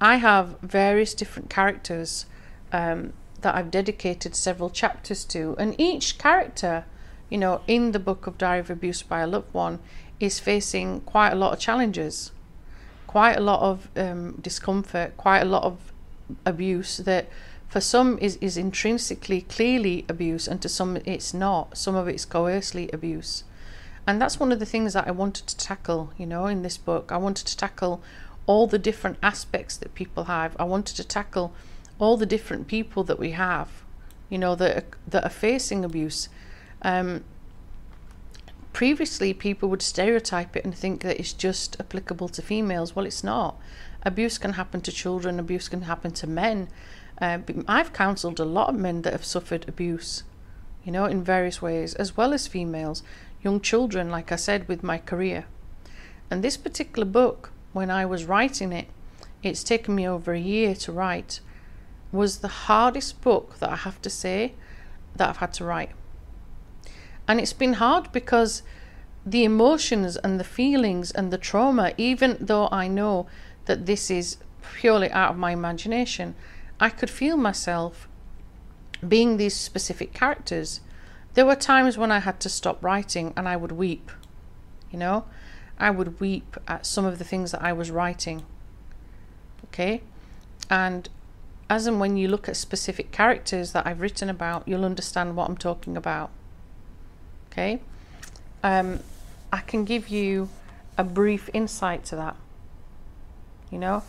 I 0.00 0.16
have 0.16 0.58
various 0.60 1.14
different 1.14 1.48
characters 1.48 2.26
um, 2.72 3.12
that 3.42 3.54
I've 3.54 3.70
dedicated 3.70 4.34
several 4.34 4.70
chapters 4.70 5.24
to, 5.26 5.54
and 5.58 5.74
each 5.78 6.18
character, 6.18 6.84
you 7.30 7.38
know, 7.38 7.60
in 7.66 7.92
the 7.92 7.98
book 7.98 8.26
of 8.26 8.38
Diary 8.38 8.60
of 8.60 8.70
Abuse 8.70 9.02
by 9.02 9.20
a 9.20 9.26
Loved 9.26 9.54
One 9.54 9.78
is 10.20 10.38
facing 10.38 11.00
quite 11.02 11.30
a 11.30 11.36
lot 11.36 11.52
of 11.52 11.58
challenges, 11.58 12.32
quite 13.06 13.36
a 13.36 13.40
lot 13.40 13.60
of 13.60 13.88
um, 13.96 14.38
discomfort, 14.40 15.16
quite 15.16 15.40
a 15.40 15.44
lot 15.44 15.64
of 15.64 15.92
abuse 16.44 16.98
that 16.98 17.28
for 17.68 17.80
some 17.80 18.18
is, 18.18 18.36
is 18.40 18.56
intrinsically 18.56 19.42
clearly 19.42 20.04
abuse 20.08 20.48
and 20.48 20.62
to 20.62 20.68
some 20.68 20.96
it's 21.04 21.34
not. 21.34 21.76
Some 21.76 21.94
of 21.94 22.08
it's 22.08 22.24
coercely 22.24 22.88
abuse. 22.92 23.44
And 24.06 24.22
that's 24.22 24.38
one 24.38 24.52
of 24.52 24.60
the 24.60 24.66
things 24.66 24.92
that 24.92 25.08
I 25.08 25.10
wanted 25.10 25.46
to 25.48 25.56
tackle, 25.56 26.12
you 26.16 26.26
know, 26.26 26.46
in 26.46 26.62
this 26.62 26.78
book. 26.78 27.10
I 27.10 27.16
wanted 27.16 27.46
to 27.48 27.56
tackle 27.56 28.00
all 28.46 28.66
the 28.66 28.78
different 28.78 29.18
aspects 29.22 29.76
that 29.76 29.94
people 29.94 30.24
have. 30.24 30.56
I 30.58 30.64
wanted 30.64 30.96
to 30.96 31.04
tackle 31.04 31.52
all 31.98 32.16
the 32.16 32.26
different 32.26 32.68
people 32.68 33.02
that 33.04 33.18
we 33.18 33.32
have, 33.32 33.68
you 34.30 34.38
know, 34.38 34.54
that 34.54 34.76
are, 34.76 34.84
that 35.08 35.24
are 35.24 35.30
facing 35.30 35.84
abuse. 35.84 36.28
Um, 36.82 37.24
previously, 38.76 39.32
people 39.32 39.70
would 39.70 39.80
stereotype 39.80 40.54
it 40.54 40.62
and 40.62 40.74
think 40.74 41.00
that 41.00 41.18
it's 41.18 41.32
just 41.32 41.80
applicable 41.80 42.28
to 42.28 42.42
females. 42.42 42.94
Well, 42.94 43.06
it's 43.06 43.24
not. 43.24 43.58
Abuse 44.02 44.36
can 44.36 44.52
happen 44.52 44.82
to 44.82 44.92
children. 44.92 45.40
Abuse 45.40 45.70
can 45.70 45.82
happen 45.82 46.10
to 46.10 46.26
men. 46.26 46.68
Uh, 47.18 47.38
I've 47.66 47.94
counselled 47.94 48.38
a 48.38 48.44
lot 48.44 48.68
of 48.68 48.74
men 48.74 49.00
that 49.00 49.14
have 49.14 49.24
suffered 49.24 49.66
abuse, 49.66 50.24
you 50.84 50.92
know, 50.92 51.06
in 51.06 51.24
various 51.24 51.62
ways, 51.62 51.94
as 51.94 52.18
well 52.18 52.34
as 52.34 52.46
females, 52.46 53.02
young 53.42 53.62
children, 53.62 54.10
like 54.10 54.30
I 54.30 54.36
said, 54.36 54.68
with 54.68 54.82
my 54.82 54.98
career. 54.98 55.46
And 56.30 56.44
this 56.44 56.58
particular 56.58 57.06
book, 57.06 57.52
when 57.72 57.90
I 57.90 58.04
was 58.04 58.26
writing 58.26 58.72
it, 58.72 58.88
it's 59.42 59.64
taken 59.64 59.94
me 59.94 60.06
over 60.06 60.34
a 60.34 60.38
year 60.38 60.74
to 60.74 60.92
write, 60.92 61.40
was 62.12 62.40
the 62.40 62.66
hardest 62.68 63.22
book 63.22 63.58
that 63.60 63.70
I 63.70 63.76
have 63.76 64.02
to 64.02 64.10
say 64.10 64.52
that 65.14 65.30
I've 65.30 65.38
had 65.38 65.54
to 65.54 65.64
write. 65.64 65.92
And 67.28 67.40
it's 67.40 67.52
been 67.52 67.74
hard 67.74 68.12
because 68.12 68.62
the 69.24 69.44
emotions 69.44 70.16
and 70.16 70.38
the 70.38 70.44
feelings 70.44 71.10
and 71.10 71.32
the 71.32 71.38
trauma, 71.38 71.92
even 71.96 72.36
though 72.38 72.68
I 72.70 72.86
know 72.86 73.26
that 73.64 73.86
this 73.86 74.10
is 74.10 74.36
purely 74.74 75.10
out 75.10 75.32
of 75.32 75.36
my 75.36 75.52
imagination, 75.52 76.34
I 76.78 76.90
could 76.90 77.10
feel 77.10 77.36
myself 77.36 78.08
being 79.06 79.36
these 79.36 79.54
specific 79.54 80.12
characters. 80.12 80.80
There 81.34 81.46
were 81.46 81.56
times 81.56 81.98
when 81.98 82.12
I 82.12 82.20
had 82.20 82.40
to 82.40 82.48
stop 82.48 82.82
writing 82.82 83.32
and 83.36 83.48
I 83.48 83.56
would 83.56 83.72
weep. 83.72 84.10
You 84.90 84.98
know, 84.98 85.24
I 85.78 85.90
would 85.90 86.20
weep 86.20 86.56
at 86.68 86.86
some 86.86 87.04
of 87.04 87.18
the 87.18 87.24
things 87.24 87.52
that 87.52 87.62
I 87.62 87.72
was 87.72 87.90
writing. 87.90 88.44
Okay? 89.66 90.02
And 90.70 91.08
as 91.68 91.86
and 91.86 91.98
when 91.98 92.16
you 92.16 92.28
look 92.28 92.48
at 92.48 92.56
specific 92.56 93.10
characters 93.10 93.72
that 93.72 93.86
I've 93.86 94.00
written 94.00 94.30
about, 94.30 94.66
you'll 94.66 94.84
understand 94.84 95.36
what 95.36 95.48
I'm 95.48 95.56
talking 95.56 95.96
about. 95.96 96.30
Okay? 97.56 97.80
Um, 98.62 99.00
I 99.50 99.60
can 99.60 99.86
give 99.86 100.10
you 100.10 100.50
a 100.98 101.04
brief 101.04 101.48
insight 101.54 102.04
to 102.06 102.16
that. 102.16 102.36
You 103.70 103.78
know, 103.78 104.02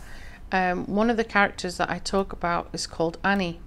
um, 0.52 0.86
one 0.86 1.08
of 1.08 1.16
the 1.16 1.24
characters 1.24 1.78
that 1.78 1.88
I 1.88 1.98
talk 1.98 2.32
about 2.34 2.68
is 2.74 2.86
called 2.86 3.16
Annie. 3.24 3.58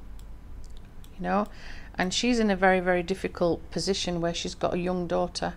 You 1.17 1.23
know, 1.23 1.47
and 1.95 2.13
she's 2.13 2.39
in 2.39 2.51
a 2.51 2.55
very, 2.55 2.79
very 2.79 3.01
difficult 3.01 3.69
position 3.71 4.21
where 4.21 4.33
she's 4.35 4.53
got 4.53 4.75
a 4.75 4.77
young 4.77 5.07
daughter 5.07 5.55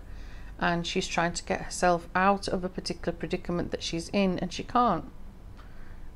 and 0.59 0.87
she's 0.87 1.07
trying 1.07 1.33
to 1.33 1.43
get 1.43 1.61
herself 1.61 2.07
out 2.15 2.47
of 2.47 2.63
a 2.63 2.69
particular 2.69 3.15
predicament 3.15 3.71
that 3.71 3.83
she's 3.83 4.09
in 4.09 4.39
and 4.39 4.51
she 4.51 4.63
can't. 4.63 5.05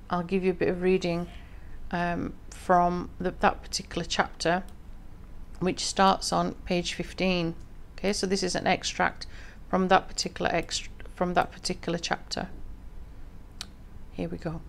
I'll 0.09 0.23
give 0.23 0.43
you 0.43 0.51
a 0.51 0.55
bit 0.55 0.69
of 0.69 0.81
reading 0.81 1.27
um, 1.91 2.33
from 2.49 3.11
the, 3.19 3.31
that 3.39 3.61
particular 3.61 4.05
chapter, 4.05 4.63
which 5.59 5.85
starts 5.85 6.31
on 6.33 6.53
page 6.65 6.93
15. 6.93 7.53
Okay, 7.99 8.13
so 8.13 8.25
this 8.25 8.43
is 8.43 8.55
an 8.55 8.65
extract 8.65 9.27
from 9.67 9.89
that 9.89 10.07
particular 10.07 10.49
ext- 10.51 10.87
from 11.15 11.33
that 11.33 11.51
particular 11.51 11.99
chapter. 11.99 12.47
Here 14.13 14.29
we 14.29 14.37
go. 14.37 14.61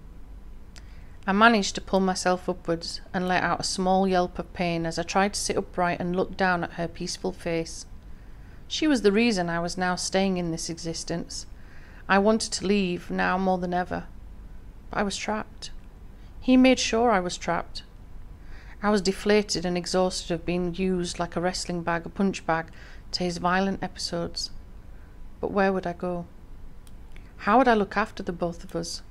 I 1.28 1.32
managed 1.32 1.76
to 1.76 1.80
pull 1.80 2.00
myself 2.00 2.48
upwards 2.48 3.00
and 3.14 3.28
let 3.28 3.44
out 3.44 3.60
a 3.60 3.62
small 3.62 4.08
yelp 4.08 4.40
of 4.40 4.52
pain 4.52 4.84
as 4.84 4.98
I 4.98 5.04
tried 5.04 5.34
to 5.34 5.40
sit 5.40 5.56
upright 5.56 6.00
and 6.00 6.16
look 6.16 6.36
down 6.36 6.64
at 6.64 6.72
her 6.72 6.88
peaceful 6.88 7.30
face. 7.30 7.86
She 8.66 8.88
was 8.88 9.02
the 9.02 9.12
reason 9.12 9.48
I 9.48 9.60
was 9.60 9.78
now 9.78 9.94
staying 9.94 10.36
in 10.36 10.50
this 10.50 10.68
existence. 10.68 11.46
I 12.08 12.18
wanted 12.18 12.52
to 12.54 12.66
leave 12.66 13.12
now 13.12 13.38
more 13.38 13.58
than 13.58 13.72
ever. 13.72 14.06
But 14.90 14.98
I 14.98 15.02
was 15.04 15.16
trapped. 15.16 15.70
He 16.40 16.56
made 16.56 16.80
sure 16.80 17.12
I 17.12 17.20
was 17.20 17.38
trapped. 17.38 17.84
I 18.82 18.90
was 18.90 19.02
deflated 19.02 19.64
and 19.64 19.76
exhausted 19.76 20.32
of 20.34 20.46
being 20.46 20.74
used 20.74 21.20
like 21.20 21.36
a 21.36 21.40
wrestling 21.40 21.82
bag, 21.82 22.06
a 22.06 22.08
punch 22.08 22.44
bag, 22.44 22.72
to 23.12 23.24
his 23.24 23.38
violent 23.38 23.82
episodes. 23.82 24.50
But 25.40 25.52
where 25.52 25.72
would 25.72 25.86
I 25.86 25.92
go? 25.92 26.26
How 27.38 27.58
would 27.58 27.68
I 27.68 27.74
look 27.74 27.96
after 27.96 28.22
the 28.22 28.32
both 28.32 28.64
of 28.64 28.76
us? 28.76 29.02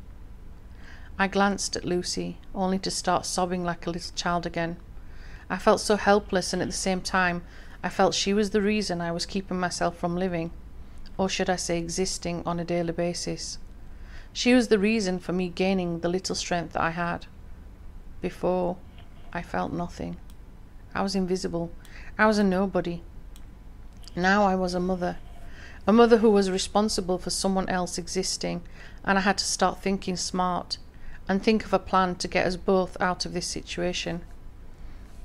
I 1.18 1.28
glanced 1.28 1.76
at 1.76 1.84
Lucy, 1.84 2.38
only 2.56 2.80
to 2.80 2.92
start 2.92 3.26
sobbing 3.26 3.64
like 3.64 3.86
a 3.86 3.90
little 3.90 4.16
child 4.16 4.46
again. 4.46 4.78
I 5.50 5.58
felt 5.58 5.82
so 5.82 5.98
helpless, 5.98 6.54
and 6.54 6.62
at 6.62 6.68
the 6.68 6.74
same 6.74 7.02
time, 7.02 7.44
I 7.84 7.90
felt 7.90 8.14
she 8.14 8.34
was 8.34 8.52
the 8.52 8.62
reason 8.62 9.02
I 9.02 9.12
was 9.12 9.26
keeping 9.26 9.60
myself 9.60 9.98
from 9.98 10.16
living, 10.16 10.52
or 11.18 11.28
should 11.28 11.50
I 11.50 11.56
say 11.56 11.78
existing, 11.78 12.44
on 12.46 12.60
a 12.60 12.64
daily 12.64 12.94
basis. 12.94 13.58
She 14.32 14.54
was 14.54 14.68
the 14.68 14.80
reason 14.80 15.20
for 15.20 15.34
me 15.34 15.50
gaining 15.50 16.00
the 16.00 16.10
little 16.10 16.36
strength 16.36 16.74
that 16.74 16.82
I 16.84 16.92
had. 16.92 17.26
Before, 18.22 18.78
I 19.34 19.42
felt 19.42 19.74
nothing. 19.74 20.18
I 20.94 21.02
was 21.02 21.16
invisible. 21.16 21.72
I 22.18 22.28
was 22.28 22.38
a 22.38 22.44
nobody. 22.44 23.02
Now 24.22 24.44
I 24.44 24.54
was 24.54 24.74
a 24.74 24.82
mother. 24.82 25.18
A 25.88 25.94
mother 25.94 26.18
who 26.18 26.30
was 26.30 26.52
responsible 26.52 27.18
for 27.18 27.30
someone 27.30 27.70
else 27.70 27.98
existing, 27.98 28.62
and 29.06 29.18
I 29.18 29.22
had 29.22 29.38
to 29.38 29.46
start 29.46 29.82
thinking 29.82 30.18
smart 30.18 30.78
and 31.30 31.42
think 31.42 31.64
of 31.64 31.72
a 31.72 31.80
plan 31.80 32.16
to 32.16 32.28
get 32.28 32.46
us 32.46 32.58
both 32.58 32.98
out 33.00 33.26
of 33.26 33.32
this 33.32 33.48
situation. 33.48 34.22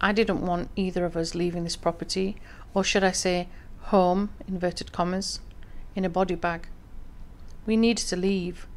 I 0.01 0.13
didn't 0.13 0.47
want 0.47 0.71
either 0.77 1.05
of 1.05 1.17
us 1.17 1.35
leaving 1.35 1.65
this 1.65 1.75
property, 1.75 2.37
or 2.73 2.85
should 2.85 3.03
I 3.03 3.11
say, 3.11 3.49
home, 3.81 4.31
inverted 4.47 4.93
commas, 4.93 5.41
in 5.97 6.05
a 6.05 6.09
body 6.09 6.37
bag. 6.37 6.69
We 7.67 7.77
needed 7.77 8.07
to 8.09 8.17
leave, 8.17 8.69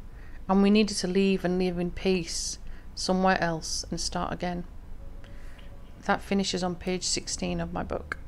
and 0.48 0.62
we 0.62 0.70
needed 0.70 0.96
to 0.96 1.06
leave 1.06 1.44
and 1.44 1.60
live 1.60 1.78
in 1.78 1.92
peace 1.92 2.58
somewhere 2.96 3.40
else 3.40 3.84
and 3.88 4.00
start 4.00 4.32
again. 4.32 4.64
That 6.06 6.22
finishes 6.22 6.64
on 6.64 6.74
page 6.74 7.04
16 7.04 7.60
of 7.60 7.72
my 7.72 7.84
book. 7.84 8.18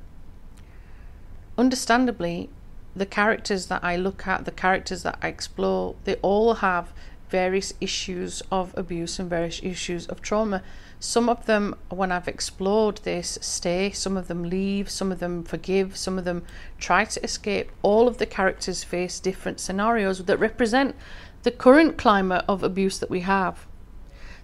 Understandably, 1.61 2.49
the 2.97 3.05
characters 3.05 3.67
that 3.67 3.85
I 3.85 3.95
look 3.95 4.27
at, 4.27 4.47
the 4.47 4.51
characters 4.51 5.03
that 5.03 5.19
I 5.21 5.29
explore, 5.29 5.95
they 6.05 6.15
all 6.23 6.55
have 6.55 6.95
various 7.29 7.75
issues 7.83 8.43
of 8.51 8.73
abuse 8.79 9.19
and 9.19 9.29
various 9.29 9.61
issues 9.63 10.07
of 10.07 10.23
trauma. 10.23 10.63
Some 11.01 11.29
of 11.29 11.45
them, 11.45 11.75
when 11.91 12.13
I've 12.13 12.29
explored 12.29 13.01
this, 13.03 13.39
stay, 13.43 13.91
some 13.91 14.17
of 14.17 14.27
them 14.27 14.45
leave, 14.45 14.89
some 14.89 15.13
of 15.13 15.19
them 15.19 15.45
forgive, 15.45 15.99
some 15.99 16.17
of 16.17 16.25
them 16.25 16.45
try 16.79 17.05
to 17.05 17.23
escape. 17.23 17.71
All 17.83 18.09
of 18.09 18.17
the 18.17 18.25
characters 18.25 18.83
face 18.83 19.21
different 19.21 19.61
scenarios 19.61 20.25
that 20.25 20.39
represent 20.39 20.97
the 21.43 21.51
current 21.51 21.99
climate 21.99 22.43
of 22.49 22.63
abuse 22.63 22.99
that 23.01 23.11
we 23.11 23.21
have. 23.21 23.67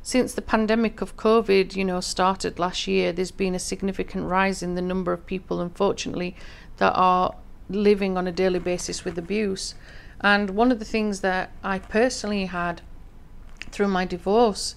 Since 0.07 0.35
the 0.35 0.41
pandemic 0.41 1.01
of 1.01 1.17
COVID, 1.17 1.75
you 1.75 1.85
know, 1.85 1.99
started 1.99 2.61
last 2.61 2.87
year, 2.87 3.13
there's 3.13 3.33
been 3.33 3.57
a 3.57 3.59
significant 3.59 4.27
rise 4.27 4.63
in 4.63 4.77
the 4.77 4.81
number 4.81 5.13
of 5.13 5.27
people, 5.27 5.61
unfortunately, 5.61 6.37
that 6.77 6.93
are 6.93 7.35
living 7.69 8.17
on 8.17 8.29
a 8.29 8.31
daily 8.31 8.61
basis 8.61 9.05
with 9.05 9.19
abuse. 9.19 9.75
And 10.21 10.51
one 10.51 10.71
of 10.71 10.79
the 10.79 10.85
things 10.85 11.23
that 11.23 11.51
I 11.65 11.81
personally 11.81 12.45
had 12.45 12.83
through 13.73 13.89
my 13.89 14.05
divorce, 14.05 14.77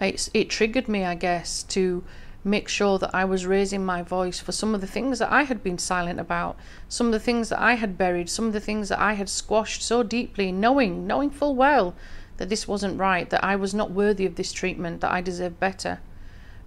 it, 0.00 0.28
it 0.32 0.48
triggered 0.48 0.86
me, 0.86 1.04
I 1.04 1.16
guess, 1.16 1.64
to 1.64 2.04
make 2.44 2.68
sure 2.68 3.00
that 3.00 3.12
I 3.12 3.24
was 3.24 3.46
raising 3.46 3.84
my 3.84 4.02
voice 4.02 4.38
for 4.38 4.52
some 4.52 4.76
of 4.76 4.80
the 4.80 4.86
things 4.86 5.18
that 5.18 5.32
I 5.32 5.42
had 5.42 5.60
been 5.60 5.78
silent 5.78 6.20
about, 6.20 6.56
some 6.88 7.06
of 7.06 7.12
the 7.12 7.18
things 7.18 7.48
that 7.48 7.60
I 7.60 7.74
had 7.74 7.98
buried, 7.98 8.30
some 8.30 8.46
of 8.46 8.52
the 8.52 8.60
things 8.60 8.90
that 8.90 9.00
I 9.00 9.14
had 9.14 9.28
squashed 9.28 9.82
so 9.82 10.04
deeply, 10.04 10.52
knowing, 10.52 11.04
knowing 11.04 11.30
full 11.30 11.56
well 11.56 11.96
that 12.38 12.48
this 12.48 12.66
wasn't 12.66 12.98
right, 12.98 13.28
that 13.30 13.44
I 13.44 13.54
was 13.56 13.74
not 13.74 13.90
worthy 13.90 14.24
of 14.26 14.36
this 14.36 14.52
treatment, 14.52 15.00
that 15.02 15.12
I 15.12 15.20
deserved 15.20 15.60
better. 15.60 16.00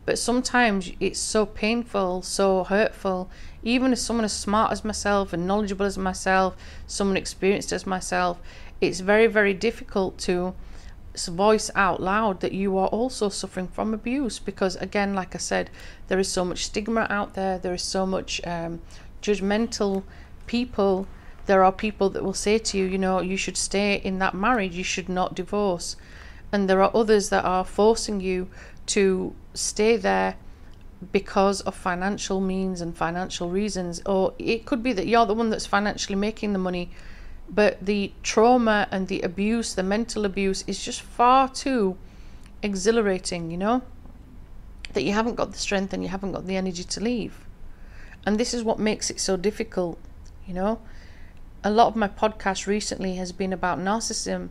But 0.05 0.19
sometimes 0.19 0.91
it's 0.99 1.19
so 1.19 1.45
painful, 1.45 2.21
so 2.21 2.63
hurtful, 2.63 3.29
even 3.63 3.91
as 3.91 4.01
someone 4.01 4.25
as 4.25 4.33
smart 4.33 4.71
as 4.71 4.85
myself 4.85 5.33
and 5.33 5.47
knowledgeable 5.47 5.85
as 5.85 5.97
myself, 5.97 6.55
someone 6.87 7.17
experienced 7.17 7.71
as 7.71 7.85
myself, 7.85 8.39
it's 8.79 8.99
very, 8.99 9.27
very 9.27 9.53
difficult 9.53 10.17
to 10.19 10.53
voice 11.27 11.69
out 11.75 12.01
loud 12.01 12.39
that 12.39 12.51
you 12.51 12.77
are 12.77 12.87
also 12.87 13.29
suffering 13.29 13.67
from 13.67 13.93
abuse 13.93 14.39
because 14.39 14.77
again 14.77 15.13
like 15.13 15.35
i 15.35 15.37
said 15.37 15.69
there 16.07 16.19
is 16.19 16.31
so 16.31 16.45
much 16.45 16.65
stigma 16.65 17.05
out 17.09 17.33
there 17.33 17.57
there 17.57 17.73
is 17.73 17.81
so 17.83 18.05
much 18.05 18.39
um, 18.47 18.81
judgmental 19.21 20.03
people 20.47 21.05
there 21.45 21.63
are 21.63 21.71
people 21.71 22.09
that 22.09 22.23
will 22.23 22.33
say 22.33 22.57
to 22.57 22.77
you 22.77 22.85
you 22.85 22.97
know 22.97 23.19
you 23.21 23.37
should 23.37 23.57
stay 23.57 23.95
in 23.95 24.19
that 24.19 24.33
marriage 24.33 24.75
you 24.75 24.83
should 24.83 25.09
not 25.09 25.35
divorce 25.35 25.95
and 26.51 26.69
there 26.69 26.81
are 26.81 26.91
others 26.93 27.29
that 27.29 27.45
are 27.45 27.63
forcing 27.63 28.19
you 28.19 28.47
to 28.85 29.33
stay 29.53 29.97
there 29.97 30.35
because 31.11 31.61
of 31.61 31.75
financial 31.75 32.39
means 32.39 32.81
and 32.81 32.95
financial 32.95 33.49
reasons, 33.49 34.01
or 34.05 34.33
it 34.37 34.65
could 34.65 34.83
be 34.83 34.93
that 34.93 35.07
you're 35.07 35.25
the 35.25 35.33
one 35.33 35.49
that's 35.49 35.65
financially 35.65 36.15
making 36.15 36.53
the 36.53 36.59
money 36.59 36.91
but 37.53 37.85
the 37.85 38.13
trauma 38.23 38.87
and 38.91 39.09
the 39.09 39.21
abuse, 39.21 39.73
the 39.73 39.83
mental 39.83 40.23
abuse, 40.23 40.63
is 40.67 40.81
just 40.83 41.01
far 41.01 41.49
too 41.49 41.97
exhilarating, 42.63 43.51
you 43.51 43.57
know? 43.57 43.81
That 44.93 45.03
you 45.03 45.11
haven't 45.11 45.35
got 45.35 45.51
the 45.51 45.57
strength 45.57 45.91
and 45.91 46.01
you 46.01 46.07
haven't 46.07 46.31
got 46.31 46.47
the 46.47 46.55
energy 46.55 46.85
to 46.85 46.99
leave. 47.01 47.45
And 48.25 48.39
this 48.39 48.53
is 48.53 48.63
what 48.63 48.79
makes 48.79 49.09
it 49.09 49.19
so 49.19 49.35
difficult, 49.35 49.99
you 50.47 50.53
know? 50.53 50.79
A 51.63 51.69
lot 51.69 51.87
of 51.87 51.95
my 51.95 52.07
podcast 52.07 52.65
recently 52.65 53.15
has 53.15 53.31
been 53.31 53.53
about 53.53 53.77
narcissism. 53.77 54.49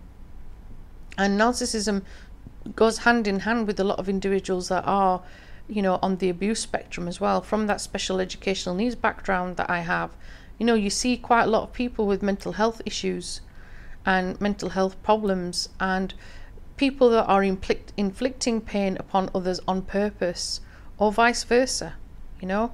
And 1.18 1.38
narcissism 1.38 2.02
goes 2.76 2.98
hand 2.98 3.26
in 3.26 3.40
hand 3.40 3.66
with 3.66 3.80
a 3.80 3.84
lot 3.84 3.98
of 3.98 4.08
individuals 4.08 4.68
that 4.68 4.84
are, 4.86 5.22
you 5.68 5.82
know, 5.82 5.98
on 6.02 6.16
the 6.16 6.28
abuse 6.28 6.60
spectrum 6.60 7.08
as 7.08 7.20
well. 7.20 7.40
From 7.40 7.66
that 7.66 7.80
special 7.80 8.20
educational 8.20 8.76
needs 8.76 8.94
background 8.94 9.56
that 9.56 9.68
I 9.68 9.80
have, 9.80 10.10
you 10.58 10.66
know, 10.66 10.74
you 10.74 10.90
see 10.90 11.16
quite 11.16 11.44
a 11.44 11.50
lot 11.50 11.64
of 11.64 11.72
people 11.72 12.06
with 12.06 12.22
mental 12.22 12.52
health 12.52 12.80
issues 12.84 13.40
and 14.06 14.40
mental 14.40 14.70
health 14.70 15.02
problems 15.02 15.68
and 15.80 16.14
people 16.76 17.10
that 17.10 17.26
are 17.26 17.42
inflict, 17.42 17.92
inflicting 17.96 18.60
pain 18.60 18.96
upon 18.98 19.30
others 19.34 19.60
on 19.66 19.82
purpose 19.82 20.60
or 20.96 21.10
vice 21.10 21.42
versa, 21.44 21.94
you 22.40 22.46
know. 22.46 22.72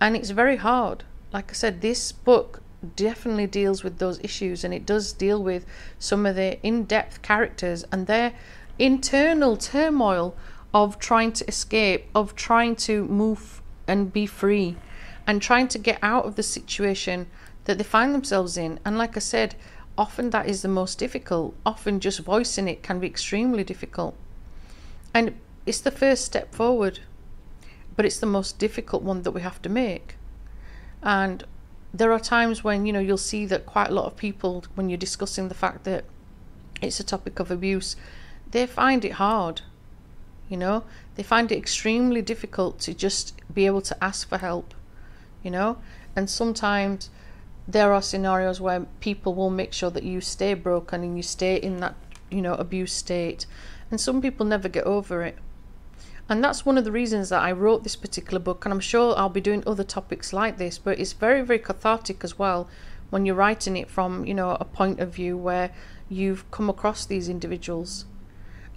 And 0.00 0.14
it's 0.14 0.30
very 0.30 0.56
hard. 0.56 1.02
Like 1.32 1.50
I 1.50 1.54
said, 1.54 1.80
this 1.80 2.12
book 2.12 2.62
definitely 2.94 3.46
deals 3.46 3.82
with 3.82 3.98
those 3.98 4.20
issues 4.22 4.64
and 4.64 4.74
it 4.74 4.84
does 4.84 5.12
deal 5.12 5.42
with 5.42 5.64
some 5.98 6.26
of 6.26 6.36
the 6.36 6.60
in 6.62 6.84
depth 6.84 7.22
characters 7.22 7.84
and 7.90 8.06
their 8.06 8.34
internal 8.78 9.56
turmoil 9.56 10.36
of 10.74 10.98
trying 10.98 11.32
to 11.32 11.46
escape, 11.48 12.06
of 12.14 12.34
trying 12.34 12.76
to 12.76 13.04
move 13.06 13.62
and 13.86 14.12
be 14.12 14.26
free 14.26 14.76
and 15.26 15.40
trying 15.40 15.68
to 15.68 15.78
get 15.78 15.98
out 16.02 16.26
of 16.26 16.36
the 16.36 16.42
situation 16.42 17.26
that 17.64 17.78
they 17.78 17.84
find 17.84 18.14
themselves 18.14 18.56
in. 18.56 18.78
And 18.84 18.98
like 18.98 19.16
I 19.16 19.20
said, 19.20 19.56
often 19.98 20.30
that 20.30 20.46
is 20.46 20.62
the 20.62 20.68
most 20.68 20.98
difficult. 20.98 21.54
Often 21.64 22.00
just 22.00 22.20
voicing 22.20 22.68
it 22.68 22.82
can 22.82 23.00
be 23.00 23.06
extremely 23.06 23.64
difficult. 23.64 24.14
And 25.14 25.34
it's 25.64 25.80
the 25.80 25.90
first 25.90 26.24
step 26.24 26.54
forward, 26.54 27.00
but 27.96 28.04
it's 28.04 28.20
the 28.20 28.26
most 28.26 28.58
difficult 28.58 29.02
one 29.02 29.22
that 29.22 29.32
we 29.32 29.40
have 29.40 29.60
to 29.62 29.68
make. 29.68 30.16
And 31.02 31.44
there 31.98 32.12
are 32.12 32.20
times 32.20 32.64
when, 32.64 32.86
you 32.86 32.92
know, 32.92 33.00
you'll 33.00 33.16
see 33.16 33.46
that 33.46 33.66
quite 33.66 33.90
a 33.90 33.94
lot 33.94 34.06
of 34.06 34.16
people, 34.16 34.64
when 34.74 34.88
you're 34.88 34.98
discussing 34.98 35.48
the 35.48 35.54
fact 35.54 35.84
that 35.84 36.04
it's 36.82 37.00
a 37.00 37.04
topic 37.04 37.38
of 37.38 37.50
abuse, 37.50 37.96
they 38.50 38.66
find 38.66 39.04
it 39.04 39.12
hard. 39.12 39.62
You 40.48 40.56
know, 40.56 40.84
they 41.16 41.22
find 41.22 41.50
it 41.50 41.58
extremely 41.58 42.22
difficult 42.22 42.78
to 42.80 42.94
just 42.94 43.34
be 43.52 43.66
able 43.66 43.80
to 43.82 44.04
ask 44.04 44.28
for 44.28 44.38
help 44.38 44.74
you 45.46 45.50
know 45.52 45.78
and 46.16 46.28
sometimes 46.28 47.08
there 47.68 47.92
are 47.92 48.02
scenarios 48.02 48.60
where 48.60 48.80
people 48.98 49.32
will 49.32 49.50
make 49.50 49.72
sure 49.72 49.90
that 49.90 50.02
you 50.02 50.20
stay 50.20 50.54
broken 50.54 51.02
and 51.04 51.16
you 51.16 51.22
stay 51.22 51.54
in 51.56 51.76
that 51.78 51.94
you 52.30 52.42
know 52.42 52.54
abuse 52.54 52.92
state 52.92 53.46
and 53.88 54.00
some 54.00 54.20
people 54.20 54.44
never 54.44 54.68
get 54.68 54.84
over 54.84 55.22
it 55.22 55.38
and 56.28 56.42
that's 56.42 56.66
one 56.66 56.76
of 56.76 56.84
the 56.84 56.92
reasons 56.92 57.28
that 57.28 57.42
I 57.42 57.52
wrote 57.52 57.82
this 57.82 57.96
particular 57.96 58.38
book 58.38 58.64
and 58.64 58.72
I'm 58.72 58.80
sure 58.80 59.16
I'll 59.16 59.28
be 59.28 59.40
doing 59.40 59.62
other 59.66 59.84
topics 59.84 60.32
like 60.32 60.58
this 60.58 60.78
but 60.78 60.98
it's 60.98 61.12
very 61.12 61.42
very 61.42 61.58
cathartic 61.58 62.24
as 62.24 62.38
well 62.38 62.68
when 63.10 63.24
you're 63.24 63.34
writing 63.34 63.76
it 63.76 63.90
from 63.90 64.24
you 64.24 64.34
know 64.34 64.56
a 64.60 64.64
point 64.64 65.00
of 65.00 65.14
view 65.14 65.36
where 65.36 65.70
you've 66.08 66.50
come 66.50 66.68
across 66.68 67.06
these 67.06 67.28
individuals 67.28 68.04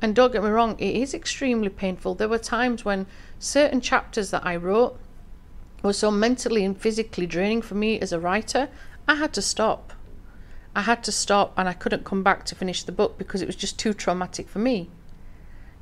and 0.01 0.15
don't 0.15 0.31
get 0.31 0.43
me 0.43 0.49
wrong 0.49 0.77
it 0.79 0.95
is 0.95 1.13
extremely 1.13 1.69
painful 1.69 2.15
there 2.15 2.29
were 2.29 2.37
times 2.37 2.85
when 2.85 3.07
certain 3.39 3.81
chapters 3.81 4.31
that 4.31 4.45
I 4.45 4.55
wrote 4.55 4.99
were 5.83 5.93
so 5.93 6.11
mentally 6.11 6.65
and 6.65 6.79
physically 6.79 7.25
draining 7.25 7.61
for 7.61 7.75
me 7.75 7.99
as 7.99 8.11
a 8.11 8.19
writer, 8.19 8.69
I 9.07 9.15
had 9.15 9.33
to 9.33 9.41
stop. 9.41 9.93
I 10.75 10.81
had 10.81 11.03
to 11.05 11.11
stop 11.11 11.53
and 11.57 11.67
I 11.67 11.73
couldn't 11.73 12.05
come 12.05 12.23
back 12.23 12.45
to 12.45 12.55
finish 12.55 12.83
the 12.83 12.91
book 12.91 13.17
because 13.17 13.41
it 13.41 13.47
was 13.47 13.55
just 13.55 13.79
too 13.79 13.93
traumatic 13.93 14.49
for 14.49 14.59
me. 14.59 14.89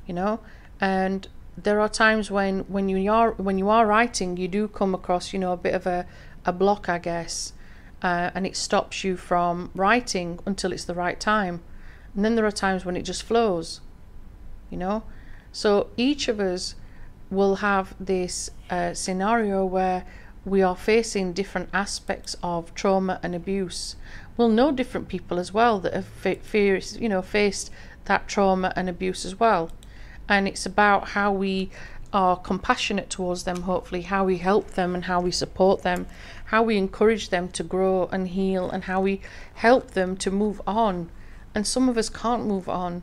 You 0.06 0.14
know? 0.14 0.40
And 0.80 1.28
there 1.64 1.80
are 1.80 1.88
times 1.88 2.30
when, 2.30 2.60
when 2.60 2.88
you 2.88 3.10
are 3.10 3.32
when 3.32 3.58
you 3.58 3.68
are 3.68 3.86
writing 3.86 4.36
you 4.36 4.48
do 4.48 4.68
come 4.68 4.94
across, 4.94 5.32
you 5.32 5.38
know, 5.38 5.52
a 5.52 5.56
bit 5.56 5.74
of 5.74 5.86
a, 5.86 6.06
a 6.44 6.52
block 6.52 6.88
I 6.88 6.98
guess. 6.98 7.52
Uh, 8.00 8.30
and 8.34 8.46
it 8.46 8.56
stops 8.56 9.02
you 9.02 9.16
from 9.16 9.70
writing 9.74 10.38
until 10.46 10.72
it's 10.72 10.84
the 10.84 10.94
right 10.94 11.18
time. 11.18 11.60
And 12.14 12.24
then 12.24 12.36
there 12.36 12.46
are 12.46 12.52
times 12.52 12.84
when 12.84 12.96
it 12.96 13.02
just 13.02 13.24
flows. 13.24 13.80
You 14.70 14.78
know? 14.78 15.02
So 15.50 15.88
each 15.96 16.28
of 16.28 16.38
us 16.38 16.76
will 17.30 17.56
have 17.56 17.94
this 17.98 18.50
uh, 18.70 18.94
scenario 18.94 19.64
where 19.64 20.04
we 20.44 20.62
are 20.62 20.76
facing 20.76 21.32
different 21.32 21.68
aspects 21.72 22.36
of 22.42 22.74
trauma 22.74 23.18
and 23.22 23.34
abuse. 23.34 23.96
We'll 24.36 24.48
know 24.48 24.70
different 24.70 25.08
people 25.08 25.38
as 25.38 25.52
well 25.52 25.80
that 25.80 25.92
have 25.92 26.06
fa- 26.06 26.36
you 26.54 27.08
know, 27.08 27.22
faced 27.22 27.70
that 28.04 28.28
trauma 28.28 28.72
and 28.76 28.88
abuse 28.88 29.24
as 29.24 29.38
well. 29.40 29.70
And 30.28 30.46
it's 30.46 30.66
about 30.66 31.10
how 31.10 31.32
we 31.32 31.70
are 32.12 32.36
compassionate 32.36 33.10
towards 33.10 33.44
them, 33.44 33.62
hopefully, 33.62 34.02
how 34.02 34.24
we 34.24 34.38
help 34.38 34.72
them 34.72 34.94
and 34.94 35.04
how 35.04 35.20
we 35.20 35.30
support 35.30 35.82
them, 35.82 36.06
how 36.46 36.62
we 36.62 36.76
encourage 36.76 37.28
them 37.28 37.48
to 37.48 37.62
grow 37.62 38.08
and 38.12 38.28
heal, 38.28 38.70
and 38.70 38.84
how 38.84 39.00
we 39.00 39.20
help 39.54 39.92
them 39.92 40.16
to 40.18 40.30
move 40.30 40.60
on. 40.66 41.10
And 41.54 41.66
some 41.66 41.88
of 41.88 41.98
us 41.98 42.08
can't 42.08 42.46
move 42.46 42.68
on 42.68 43.02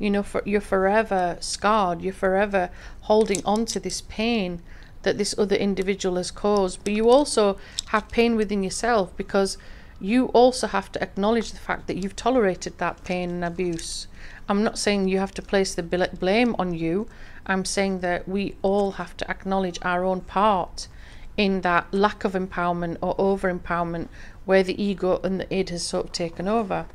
you 0.00 0.10
know 0.10 0.22
for, 0.24 0.42
you're 0.44 0.60
forever 0.60 1.36
scarred 1.38 2.00
you're 2.00 2.12
forever 2.12 2.70
holding 3.02 3.44
on 3.44 3.64
to 3.66 3.78
this 3.78 4.00
pain 4.00 4.60
that 5.02 5.18
this 5.18 5.34
other 5.38 5.54
individual 5.54 6.16
has 6.16 6.30
caused 6.32 6.82
but 6.82 6.92
you 6.92 7.08
also 7.08 7.56
have 7.88 8.08
pain 8.08 8.34
within 8.34 8.64
yourself 8.64 9.14
because 9.16 9.56
you 10.00 10.26
also 10.26 10.66
have 10.66 10.90
to 10.90 11.02
acknowledge 11.02 11.52
the 11.52 11.58
fact 11.58 11.86
that 11.86 11.96
you've 11.96 12.16
tolerated 12.16 12.76
that 12.78 13.02
pain 13.04 13.30
and 13.30 13.44
abuse 13.44 14.06
i'm 14.48 14.64
not 14.64 14.78
saying 14.78 15.08
you 15.08 15.18
have 15.18 15.34
to 15.34 15.42
place 15.42 15.74
the 15.74 15.82
blame 15.82 16.56
on 16.58 16.74
you 16.74 17.06
i'm 17.46 17.64
saying 17.64 18.00
that 18.00 18.26
we 18.28 18.54
all 18.62 18.92
have 18.92 19.16
to 19.16 19.28
acknowledge 19.30 19.78
our 19.82 20.04
own 20.04 20.20
part 20.20 20.88
in 21.36 21.60
that 21.60 21.92
lack 21.92 22.24
of 22.24 22.32
empowerment 22.32 22.96
or 23.00 23.14
over 23.18 23.52
empowerment 23.52 24.08
where 24.44 24.62
the 24.62 24.82
ego 24.82 25.20
and 25.22 25.40
the 25.40 25.54
id 25.54 25.70
has 25.70 25.82
sort 25.82 26.06
of 26.06 26.12
taken 26.12 26.48
over 26.48 26.86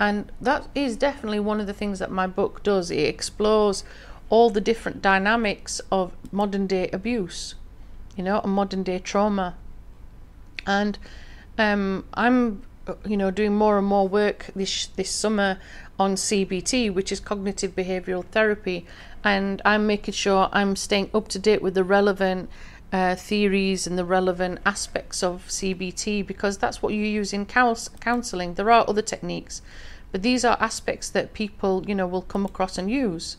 and 0.00 0.32
that 0.40 0.66
is 0.74 0.96
definitely 0.96 1.40
one 1.40 1.60
of 1.60 1.66
the 1.66 1.74
things 1.74 1.98
that 1.98 2.10
my 2.10 2.26
book 2.26 2.62
does. 2.62 2.90
It 2.90 3.00
explores 3.00 3.84
all 4.30 4.48
the 4.48 4.60
different 4.60 5.02
dynamics 5.02 5.78
of 5.92 6.16
modern 6.32 6.66
day 6.66 6.88
abuse, 6.90 7.54
you 8.16 8.24
know, 8.24 8.40
and 8.40 8.50
modern 8.50 8.82
day 8.82 8.98
trauma. 8.98 9.56
And 10.66 10.98
um, 11.58 12.04
I'm, 12.14 12.62
you 13.06 13.16
know, 13.16 13.30
doing 13.30 13.54
more 13.54 13.78
and 13.78 13.86
more 13.86 14.08
work 14.08 14.46
this 14.54 14.86
this 14.86 15.10
summer 15.10 15.58
on 15.98 16.14
CBT, 16.14 16.92
which 16.92 17.12
is 17.12 17.20
cognitive 17.20 17.76
behavioral 17.76 18.24
therapy, 18.24 18.86
and 19.22 19.60
I'm 19.64 19.86
making 19.86 20.14
sure 20.14 20.48
I'm 20.52 20.76
staying 20.76 21.10
up 21.12 21.28
to 21.28 21.38
date 21.38 21.62
with 21.62 21.74
the 21.74 21.84
relevant 21.84 22.48
uh, 22.92 23.14
theories 23.14 23.86
and 23.86 23.98
the 23.98 24.04
relevant 24.04 24.58
aspects 24.66 25.22
of 25.22 25.46
CBT 25.48 26.26
because 26.26 26.58
that's 26.58 26.82
what 26.82 26.94
you 26.94 27.04
use 27.04 27.32
in 27.32 27.46
counseling. 27.46 28.54
There 28.54 28.70
are 28.70 28.88
other 28.88 29.02
techniques, 29.02 29.62
but 30.10 30.22
these 30.22 30.44
are 30.44 30.56
aspects 30.60 31.10
that 31.10 31.34
people, 31.34 31.84
you 31.86 31.94
know, 31.94 32.06
will 32.06 32.22
come 32.22 32.44
across 32.44 32.78
and 32.78 32.90
use. 32.90 33.36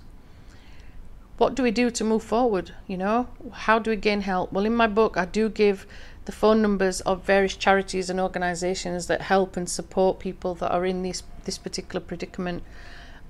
What 1.38 1.56
do 1.56 1.64
we 1.64 1.72
do 1.72 1.90
to 1.90 2.04
move 2.04 2.24
forward? 2.24 2.76
You 2.88 2.98
know, 2.98 3.28
how 3.52 3.80
do 3.80 3.90
we 3.90 3.96
gain 3.96 4.22
help? 4.22 4.54
Well, 4.54 4.66
in 4.66 4.76
my 4.76 4.88
book, 4.88 5.18
I 5.18 5.26
do 5.26 5.50
give 5.50 5.88
the 6.26 6.32
phone 6.32 6.62
numbers 6.62 7.02
of 7.02 7.24
various 7.24 7.56
charities 7.56 8.10
and 8.10 8.20
organisations 8.20 9.08
that 9.08 9.22
help 9.22 9.58
and 9.58 9.70
support 9.70 10.20
people 10.20 10.54
that 10.56 10.72
are 10.72 10.86
in 10.86 11.04
this 11.04 11.24
this 11.46 11.58
particular 11.58 12.00
predicament. 12.00 12.64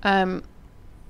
Um, 0.03 0.43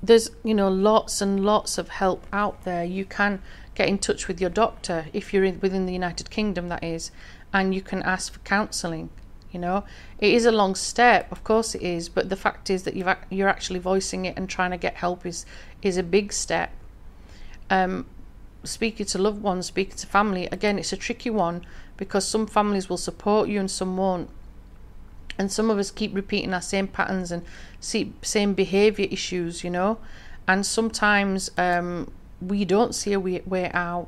there's 0.04 0.30
you 0.44 0.54
know 0.54 0.70
lots 0.70 1.22
and 1.22 1.44
lots 1.44 1.78
of 1.78 1.90
help 1.90 2.26
out 2.32 2.64
there. 2.64 2.84
You 2.84 3.06
can 3.06 3.42
get 3.74 3.88
in 3.88 3.98
touch 3.98 4.28
with 4.28 4.40
your 4.42 4.50
doctor 4.50 5.06
if 5.14 5.34
you're 5.34 5.46
in, 5.46 5.60
within 5.60 5.86
the 5.86 5.94
United 5.94 6.30
Kingdom, 6.30 6.70
that 6.70 6.84
is, 6.84 7.12
and 7.54 7.74
you 7.74 7.82
can 7.82 8.04
ask 8.04 8.34
for 8.34 8.40
counselling 8.40 9.10
you 9.52 9.60
know 9.60 9.84
it 10.20 10.34
is 10.34 10.46
a 10.46 10.52
long 10.52 10.76
step 10.76 11.32
of 11.32 11.44
course 11.44 11.76
it 11.76 11.82
is 11.82 12.10
but 12.10 12.30
the 12.30 12.36
fact 12.36 12.70
is 12.70 12.84
that 12.84 12.96
you've 12.96 13.14
you're 13.30 13.50
actually 13.50 13.80
voicing 13.80 14.26
it 14.26 14.38
and 14.38 14.50
trying 14.50 14.72
to 14.72 14.78
get 14.78 14.96
help 14.96 15.26
is 15.26 15.46
is 15.82 15.98
a 15.98 16.04
big 16.04 16.32
step 16.32 16.72
um 17.70 18.06
speaking 18.64 19.06
to 19.06 19.18
loved 19.18 19.42
ones 19.42 19.66
speaking 19.66 19.96
to 19.96 20.08
family 20.08 20.48
again 20.52 20.78
it's 20.78 20.94
a 20.94 20.98
tricky 20.98 21.30
one 21.30 21.66
because 21.98 22.28
some 22.28 22.46
families 22.48 22.90
will 22.90 22.98
support 22.98 23.50
you 23.50 23.60
and 23.60 23.72
some 23.72 23.98
won't 23.98 24.30
and 25.38 25.52
some 25.52 25.70
of 25.70 25.80
us 25.80 25.90
keep 25.90 26.14
repeating 26.14 26.54
our 26.54 26.62
same 26.62 26.88
patterns 26.88 27.32
and 27.32 27.44
see 27.80 28.14
same 28.22 28.54
behavior 28.54 29.08
issues 29.10 29.64
you 29.64 29.70
know 29.70 29.98
and 30.48 30.66
sometimes 30.66 31.50
um 31.58 32.12
we 32.42 32.66
don't 32.66 32.96
see 32.96 33.14
a 33.14 33.20
way, 33.20 33.42
way 33.46 33.70
out 33.74 34.08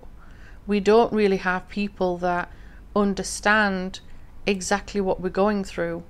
we 0.66 0.80
don't 0.80 1.12
really 1.12 1.38
have 1.38 1.68
people 1.68 2.18
that 2.18 2.50
understand 2.96 4.00
exactly 4.46 5.02
what 5.02 5.20
we're 5.22 5.30
going 5.30 5.64
through. 5.64 6.04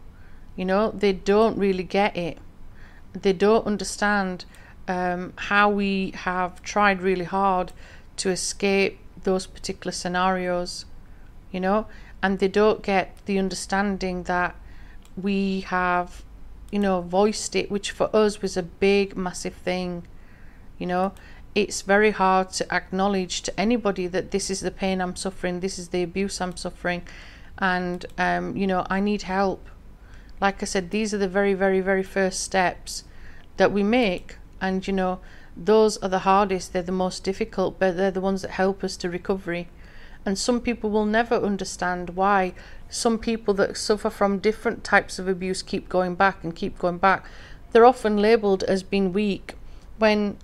You 0.56 0.66
know, 0.66 0.92
they 0.92 1.14
don't 1.14 1.58
really 1.58 1.84
get 1.84 2.16
it. 2.16 2.38
They 3.14 3.34
don't 3.34 3.66
understand 3.66 4.46
um, 4.88 5.34
how 5.38 5.70
we 5.70 6.12
have 6.16 6.62
tried 6.62 7.02
really 7.02 7.26
hard 7.26 7.72
to 8.18 8.30
escape 8.30 9.00
those 9.24 9.48
particular 9.48 9.92
scenarios, 9.92 10.86
you 11.52 11.60
know, 11.60 11.88
and 12.22 12.40
they 12.40 12.48
don't 12.48 12.82
get 12.82 13.18
the 13.26 13.40
understanding 13.40 14.24
that 14.24 14.56
we 15.22 15.62
have, 15.62 16.24
you 16.72 16.80
know, 16.80 17.02
voiced 17.02 17.56
it, 17.56 17.70
which 17.70 17.92
for 17.92 18.14
us 18.16 18.42
was 18.42 18.58
a 18.58 18.64
big, 18.64 19.16
massive 19.16 19.54
thing. 19.54 20.08
You 20.78 20.88
know, 20.88 21.14
it's 21.56 21.82
very 21.82 22.12
hard 22.12 22.50
to 22.52 22.74
acknowledge 22.74 23.42
to 23.44 23.60
anybody 23.60 24.08
that 24.08 24.32
this 24.32 24.50
is 24.50 24.62
the 24.62 24.72
pain 24.72 25.02
I'm 25.02 25.16
suffering, 25.16 25.60
this 25.60 25.78
is 25.78 25.90
the 25.90 26.04
abuse 26.04 26.42
I'm 26.42 26.58
suffering, 26.58 27.04
and, 27.60 28.06
um, 28.18 28.58
you 28.58 28.66
know, 28.66 28.86
I 28.90 29.00
need 29.00 29.24
help. 29.24 29.70
Like 30.42 30.62
I 30.62 30.66
said, 30.66 30.90
these 30.90 31.14
are 31.14 31.20
the 31.20 31.28
very, 31.28 31.54
very, 31.54 31.80
very 31.80 32.04
first 32.04 32.42
steps 32.42 33.04
that 33.58 33.72
we 33.72 33.84
make. 33.84 34.38
And, 34.60 34.86
you 34.88 34.94
know, 34.94 35.20
those 35.56 35.98
are 35.98 36.10
the 36.10 36.20
hardest, 36.20 36.74
they're 36.74 36.82
the 36.82 36.92
most 36.92 37.24
difficult, 37.24 37.80
but 37.80 37.96
they're 37.96 38.12
the 38.12 38.22
ones 38.22 38.42
that 38.42 38.52
help 38.52 38.84
us 38.84 38.98
to 38.98 39.10
recovery. 39.10 39.68
And 40.26 40.38
some 40.38 40.62
people 40.62 40.90
will 40.90 41.06
never 41.06 41.36
understand 41.36 42.12
why 42.12 42.54
some 42.90 43.20
people 43.20 43.54
that 43.56 43.78
suffer 43.78 44.10
from 44.10 44.40
different 44.40 44.84
types 44.84 45.20
of 45.20 45.28
abuse 45.28 45.62
keep 45.62 45.90
going 45.90 46.16
back 46.16 46.44
and 46.44 46.56
keep 46.56 46.80
going 46.80 46.98
back. 46.98 47.26
They're 47.72 47.86
often 47.86 48.18
labelled 48.18 48.64
as 48.64 48.84
being 48.84 49.14
weak 49.14 49.56
when 49.98 50.38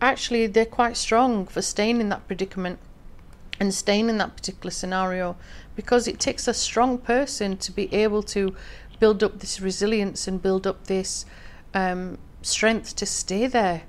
actually 0.00 0.46
they're 0.46 0.64
quite 0.64 0.96
strong 0.96 1.46
for 1.46 1.62
staying 1.62 2.00
in 2.00 2.08
that 2.10 2.26
predicament 2.26 2.78
and 3.58 3.72
staying 3.72 4.08
in 4.08 4.18
that 4.18 4.36
particular 4.36 4.70
scenario 4.70 5.36
because 5.76 6.06
it 6.06 6.20
takes 6.20 6.46
a 6.46 6.54
strong 6.54 6.98
person 6.98 7.56
to 7.56 7.72
be 7.72 7.92
able 7.92 8.22
to 8.22 8.54
build 9.00 9.22
up 9.22 9.40
this 9.40 9.60
resilience 9.60 10.28
and 10.28 10.42
build 10.42 10.66
up 10.66 10.86
this 10.86 11.24
um, 11.72 12.18
strength 12.42 12.94
to 12.96 13.06
stay 13.06 13.46
there 13.46 13.82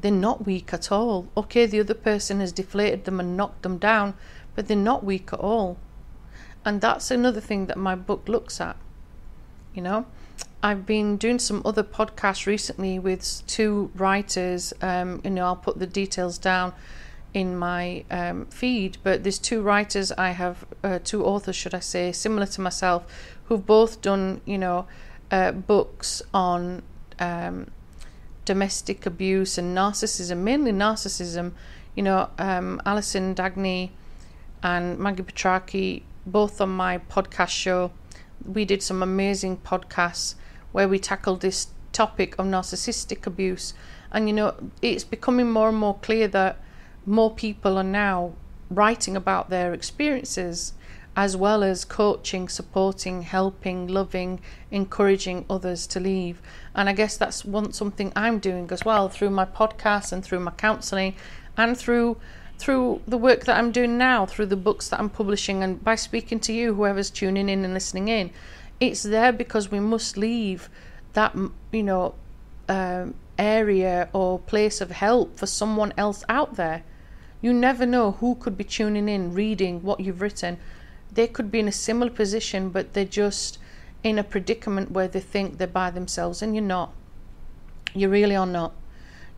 they're 0.00 0.10
not 0.10 0.46
weak 0.46 0.72
at 0.72 0.90
all. 0.90 1.28
Okay, 1.36 1.66
the 1.66 1.80
other 1.80 1.94
person 1.94 2.40
has 2.40 2.52
deflated 2.52 3.04
them 3.04 3.20
and 3.20 3.36
knocked 3.36 3.62
them 3.62 3.78
down, 3.78 4.14
but 4.54 4.68
they're 4.68 4.76
not 4.76 5.04
weak 5.04 5.32
at 5.32 5.40
all. 5.40 5.78
And 6.64 6.80
that's 6.80 7.10
another 7.10 7.40
thing 7.40 7.66
that 7.66 7.76
my 7.76 7.94
book 7.94 8.28
looks 8.28 8.60
at. 8.60 8.76
You 9.74 9.82
know, 9.82 10.06
I've 10.62 10.84
been 10.84 11.16
doing 11.16 11.38
some 11.38 11.62
other 11.64 11.82
podcasts 11.82 12.46
recently 12.46 12.98
with 12.98 13.42
two 13.46 13.90
writers. 13.94 14.72
Um, 14.82 15.20
you 15.24 15.30
know, 15.30 15.44
I'll 15.44 15.56
put 15.56 15.78
the 15.78 15.86
details 15.86 16.38
down 16.38 16.74
in 17.32 17.56
my 17.56 18.04
um, 18.10 18.46
feed, 18.46 18.98
but 19.02 19.22
there's 19.22 19.38
two 19.38 19.62
writers 19.62 20.10
I 20.12 20.30
have, 20.30 20.64
uh, 20.82 20.98
two 21.02 21.24
authors, 21.24 21.56
should 21.56 21.74
I 21.74 21.80
say, 21.80 22.12
similar 22.12 22.46
to 22.46 22.60
myself, 22.60 23.06
who've 23.44 23.64
both 23.64 24.02
done, 24.02 24.40
you 24.44 24.58
know, 24.58 24.86
uh, 25.30 25.52
books 25.52 26.22
on 26.34 26.82
um, 27.20 27.70
domestic 28.44 29.06
abuse 29.06 29.58
and 29.58 29.76
narcissism, 29.76 30.38
mainly 30.38 30.72
narcissism. 30.72 31.52
You 31.94 32.02
know, 32.04 32.30
um, 32.38 32.80
Alison 32.86 33.34
Dagny 33.34 33.90
and 34.62 34.98
Maggie 34.98 35.22
Petrarchi, 35.22 36.02
both 36.26 36.60
on 36.60 36.70
my 36.70 36.98
podcast 36.98 37.48
show, 37.48 37.92
we 38.44 38.64
did 38.64 38.82
some 38.82 39.02
amazing 39.02 39.58
podcasts 39.58 40.34
where 40.72 40.88
we 40.88 40.98
tackled 40.98 41.40
this 41.40 41.68
topic 41.92 42.38
of 42.38 42.46
narcissistic 42.46 43.26
abuse. 43.26 43.74
And 44.12 44.28
you 44.28 44.34
know, 44.34 44.54
it's 44.82 45.04
becoming 45.04 45.50
more 45.50 45.68
and 45.68 45.78
more 45.78 45.98
clear 45.98 46.28
that 46.28 46.58
more 47.06 47.32
people 47.32 47.76
are 47.76 47.84
now 47.84 48.32
writing 48.70 49.16
about 49.16 49.50
their 49.50 49.72
experiences 49.74 50.74
as 51.20 51.36
well 51.36 51.62
as 51.62 51.84
coaching, 51.84 52.48
supporting, 52.48 53.20
helping, 53.20 53.86
loving, 53.86 54.40
encouraging 54.70 55.44
others 55.50 55.86
to 55.86 56.00
leave. 56.00 56.40
And 56.74 56.88
I 56.88 56.94
guess 56.94 57.18
that's 57.18 57.44
one 57.44 57.74
something 57.74 58.10
I'm 58.16 58.38
doing 58.38 58.66
as 58.72 58.86
well 58.86 59.10
through 59.10 59.28
my 59.28 59.44
podcast 59.44 60.12
and 60.12 60.24
through 60.24 60.40
my 60.40 60.52
counselling 60.52 61.14
and 61.58 61.76
through 61.76 62.16
through 62.56 63.02
the 63.06 63.18
work 63.18 63.44
that 63.44 63.58
I'm 63.58 63.70
doing 63.70 63.98
now, 63.98 64.24
through 64.24 64.46
the 64.46 64.56
books 64.56 64.88
that 64.88 64.98
I'm 64.98 65.10
publishing 65.10 65.62
and 65.62 65.84
by 65.84 65.94
speaking 65.94 66.40
to 66.40 66.54
you, 66.54 66.72
whoever's 66.72 67.10
tuning 67.10 67.50
in 67.50 67.66
and 67.66 67.74
listening 67.74 68.08
in. 68.08 68.30
It's 68.80 69.02
there 69.02 69.30
because 69.30 69.70
we 69.70 69.78
must 69.78 70.16
leave 70.16 70.70
that 71.12 71.36
you 71.70 71.82
know 71.82 72.14
um, 72.66 73.12
area 73.38 74.08
or 74.14 74.38
place 74.38 74.80
of 74.80 74.90
help 74.90 75.36
for 75.36 75.46
someone 75.46 75.92
else 75.98 76.24
out 76.30 76.54
there. 76.56 76.82
You 77.42 77.52
never 77.52 77.84
know 77.84 78.12
who 78.12 78.36
could 78.36 78.56
be 78.56 78.64
tuning 78.64 79.06
in, 79.06 79.34
reading 79.34 79.82
what 79.82 80.00
you've 80.00 80.22
written, 80.22 80.58
they 81.12 81.26
could 81.26 81.50
be 81.50 81.60
in 81.60 81.68
a 81.68 81.72
similar 81.72 82.10
position, 82.10 82.70
but 82.70 82.92
they're 82.92 83.04
just 83.04 83.58
in 84.02 84.18
a 84.18 84.24
predicament 84.24 84.90
where 84.90 85.08
they 85.08 85.20
think 85.20 85.58
they're 85.58 85.66
by 85.66 85.90
themselves, 85.90 86.42
and 86.42 86.54
you're 86.54 86.64
not. 86.64 86.92
You 87.94 88.08
really 88.08 88.36
are 88.36 88.46
not. 88.46 88.72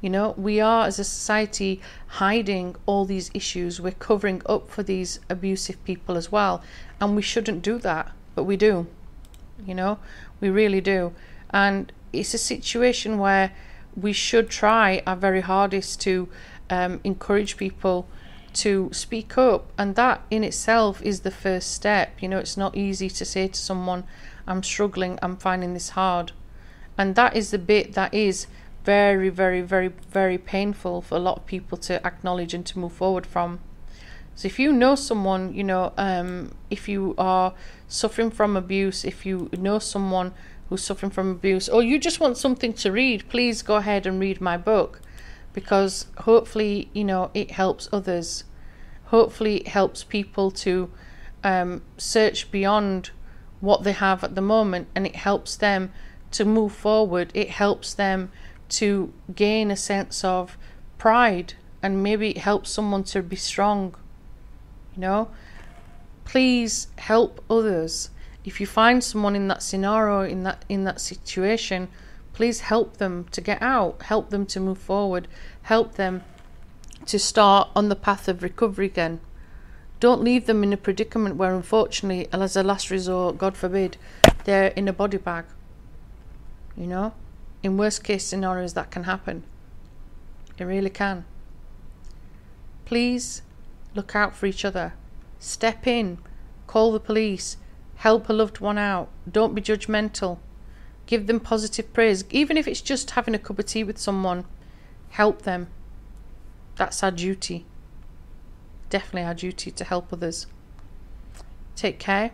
You 0.03 0.11
know, 0.11 0.35
we 0.37 0.61
are 0.61 0.87
as 0.87 0.99
a 0.99 1.05
society 1.05 1.81
hiding 2.19 2.75
all 2.87 3.05
these 3.05 3.31
issues. 3.35 3.81
We're 3.81 3.93
covering 3.93 4.43
up 4.47 4.69
for 4.69 4.83
these 4.83 5.21
abusive 5.31 5.83
people 5.85 6.17
as 6.17 6.33
well. 6.33 6.61
And 7.01 7.15
we 7.15 7.23
shouldn't 7.23 7.63
do 7.63 7.79
that, 7.79 8.11
but 8.35 8.43
we 8.43 8.57
do. 8.57 8.89
You 9.65 9.77
know, 9.77 9.99
we 10.41 10.51
really 10.51 10.81
do. 10.81 11.13
And 11.51 11.93
it's 12.13 12.35
a 12.35 12.39
situation 12.39 13.19
where 13.19 13.53
we 13.97 14.13
should 14.13 14.51
try 14.51 15.03
our 15.07 15.15
very 15.15 15.41
hardest 15.41 16.01
to 16.01 16.29
um, 16.69 17.01
encourage 17.05 17.57
people 17.57 18.09
to 18.55 18.91
speak 18.93 19.37
up 19.38 19.73
and 19.79 19.95
that 19.97 20.23
in 20.31 20.45
itself 20.45 21.03
is 21.03 21.21
the 21.21 21.31
first 21.31 21.73
step. 21.73 22.23
You 22.23 22.29
know 22.29 22.38
it's 22.38 22.57
not 22.57 22.77
easy 22.77 23.09
to 23.11 23.25
say 23.25 23.49
to 23.49 23.59
someone 23.59 24.05
i'm 24.47 24.62
struggling 24.62 25.19
i'm 25.23 25.37
finding 25.37 25.75
this 25.75 25.91
hard. 25.91 26.33
And 26.99 27.15
that 27.15 27.37
is 27.37 27.51
the 27.51 27.59
bit 27.59 27.95
that 27.95 28.12
is 28.12 28.47
very 28.85 29.29
very 29.29 29.62
very 29.62 29.88
very 30.11 30.38
painful 30.38 31.03
for 31.03 31.17
a 31.17 31.21
lot 31.21 31.38
of 31.38 31.47
people 31.47 31.79
to 31.79 32.05
acknowledge 32.07 32.55
and 32.55 32.67
to 32.67 32.79
move 32.79 32.93
forward 32.93 33.27
from. 33.27 33.61
So 34.35 34.47
if 34.47 34.59
you 34.59 34.73
know 34.73 34.95
someone 34.95 35.55
you 35.55 35.65
know 35.65 35.93
um, 35.97 36.55
if 36.71 36.88
you 36.88 37.15
are 37.19 37.55
suffering 37.88 38.31
from 38.31 38.57
abuse 38.57 39.05
if 39.05 39.27
you 39.27 39.51
know 39.57 39.79
someone 39.79 40.33
who's 40.69 40.83
suffering 40.83 41.11
from 41.11 41.31
abuse 41.31 41.69
or 41.69 41.83
you 41.83 41.99
just 41.99 42.19
want 42.19 42.38
something 42.38 42.73
to 42.73 42.91
read 42.91 43.29
please 43.29 43.62
go 43.62 43.77
ahead 43.77 44.07
and 44.07 44.19
read 44.19 44.41
my 44.41 44.57
book 44.57 45.01
because 45.53 46.07
hopefully, 46.19 46.88
you 46.93 47.05
know, 47.05 47.31
it 47.35 47.53
helps 47.53 47.88
others. 47.93 48.45
Hopefully, 49.07 49.59
it 49.59 49.69
helps 49.69 50.05
people 50.05 50.51
to 50.51 50.91
um, 51.45 51.83
search 51.99 52.51
beyond 52.51 53.11
what 53.61 53.85
they 53.85 53.93
have 53.93 54.25
at 54.25 54.35
the 54.35 54.41
moment 54.41 54.88
and 54.95 55.07
it 55.07 55.17
helps 55.17 55.57
them 55.57 55.93
to 56.33 56.45
move 56.45 56.73
forward. 56.73 57.31
It 57.35 57.51
helps 57.51 57.95
them 57.95 58.33
to 58.71 59.12
gain 59.35 59.71
a 59.71 59.77
sense 59.77 60.25
of 60.25 60.57
pride 60.99 61.55
and 61.83 62.03
maybe 62.03 62.31
it 62.31 62.38
helps 62.38 62.71
someone 62.71 63.05
to 63.05 63.23
be 63.23 63.37
strong. 63.37 63.95
You 64.95 65.01
know, 65.03 65.31
please 66.25 66.88
help 66.99 67.45
others. 67.49 68.11
If 68.45 68.61
you 68.61 68.67
find 68.67 69.03
someone 69.03 69.37
in 69.37 69.49
that 69.49 69.62
scenario, 69.62 70.23
in 70.23 70.43
that 70.43 70.65
in 70.69 70.85
that 70.85 71.01
situation, 71.01 71.88
Please 72.33 72.61
help 72.61 72.97
them 72.97 73.27
to 73.31 73.40
get 73.40 73.61
out, 73.61 74.03
help 74.03 74.31
them 74.31 74.47
to 74.47 74.61
move 74.61 74.79
forward, 74.79 75.29
help 75.62 75.95
them 75.95 76.23
to 77.07 77.18
start 77.18 77.68
on 77.77 77.88
the 77.88 77.97
path 77.97 78.29
of 78.29 78.42
recovery 78.42 78.87
again. 78.87 79.21
Don't 80.01 80.23
leave 80.23 80.47
them 80.47 80.62
in 80.62 80.73
a 80.73 80.77
predicament 80.77 81.37
where, 81.37 81.55
unfortunately, 81.55 82.29
as 82.33 82.57
a 82.57 82.62
last 82.62 82.90
resort, 82.90 83.38
God 83.38 83.57
forbid, 83.57 83.97
they're 84.45 84.68
in 84.68 84.88
a 84.88 84.92
body 84.92 85.18
bag. 85.18 85.45
You 86.77 86.87
know? 86.87 87.14
In 87.62 87.77
worst 87.77 88.03
case 88.03 88.25
scenarios, 88.25 88.75
that 88.75 88.90
can 88.90 89.05
happen. 89.05 89.45
It 90.59 90.64
really 90.64 90.90
can. 90.90 91.25
Please 92.85 93.42
look 93.95 94.16
out 94.16 94.35
for 94.35 94.47
each 94.47 94.64
other. 94.64 94.95
Step 95.38 95.87
in. 95.87 96.18
Call 96.66 96.92
the 96.92 97.01
police. 97.01 97.59
Help 97.97 98.29
a 98.29 98.33
loved 98.33 98.59
one 98.59 98.79
out. 98.79 99.09
Don't 99.31 99.55
be 99.55 99.62
judgmental 99.62 100.38
give 101.12 101.27
them 101.27 101.40
positive 101.40 101.92
praise, 101.92 102.25
even 102.31 102.57
if 102.57 102.66
it's 102.66 102.81
just 102.81 103.11
having 103.11 103.35
a 103.35 103.38
cup 103.38 103.59
of 103.59 103.66
tea 103.66 103.85
with 103.85 103.98
someone, 103.98 104.46
help 105.11 105.42
them. 105.42 105.68
That's 106.77 107.03
our 107.03 107.11
duty. 107.11 107.66
Definitely 108.88 109.25
our 109.25 109.35
duty 109.35 109.70
to 109.72 109.85
help 109.85 110.11
others. 110.11 110.46
Take 111.77 111.98
care. 111.98 112.31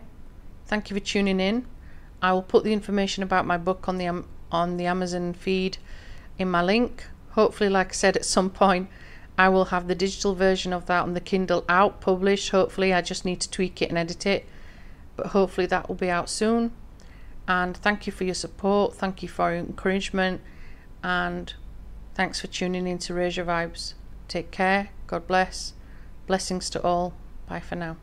Thank 0.65 0.89
you 0.89 0.93
for 0.93 1.01
tuning 1.01 1.41
in. 1.41 1.65
I 2.21 2.31
will 2.31 2.41
put 2.41 2.63
the 2.63 2.71
information 2.71 3.21
about 3.21 3.45
my 3.45 3.57
book 3.57 3.89
on 3.89 3.97
the 3.97 4.23
on 4.49 4.77
the 4.77 4.85
Amazon 4.85 5.33
feed 5.33 5.77
in 6.37 6.49
my 6.49 6.63
link. 6.63 7.05
Hopefully, 7.31 7.69
like 7.69 7.89
I 7.89 7.95
said, 7.95 8.15
at 8.15 8.23
some 8.23 8.49
point 8.49 8.87
I 9.37 9.49
will 9.49 9.65
have 9.65 9.89
the 9.89 9.95
digital 9.95 10.35
version 10.35 10.71
of 10.71 10.85
that 10.85 11.03
on 11.03 11.15
the 11.15 11.19
Kindle 11.19 11.65
out 11.67 11.99
published. 11.99 12.51
Hopefully, 12.51 12.93
I 12.93 13.01
just 13.01 13.25
need 13.25 13.41
to 13.41 13.51
tweak 13.51 13.81
it 13.81 13.89
and 13.89 13.97
edit 13.97 14.25
it, 14.25 14.47
but 15.17 15.27
hopefully 15.27 15.67
that 15.67 15.89
will 15.89 15.95
be 15.95 16.09
out 16.09 16.29
soon. 16.29 16.71
And 17.49 17.75
thank 17.75 18.05
you 18.05 18.13
for 18.13 18.23
your 18.25 18.35
support. 18.35 18.93
Thank 18.93 19.23
you 19.23 19.27
for 19.27 19.49
your 19.49 19.59
encouragement. 19.59 20.39
And 21.03 21.51
thanks 22.13 22.39
for 22.39 22.47
tuning 22.47 22.87
in 22.87 22.99
to 22.99 23.13
Raise 23.15 23.35
Your 23.35 23.47
Vibes. 23.47 23.95
Take 24.27 24.51
care. 24.51 24.91
God 25.07 25.25
bless. 25.25 25.73
Blessings 26.27 26.69
to 26.69 26.83
all. 26.83 27.13
Bye 27.47 27.59
for 27.59 27.75
now. 27.75 27.97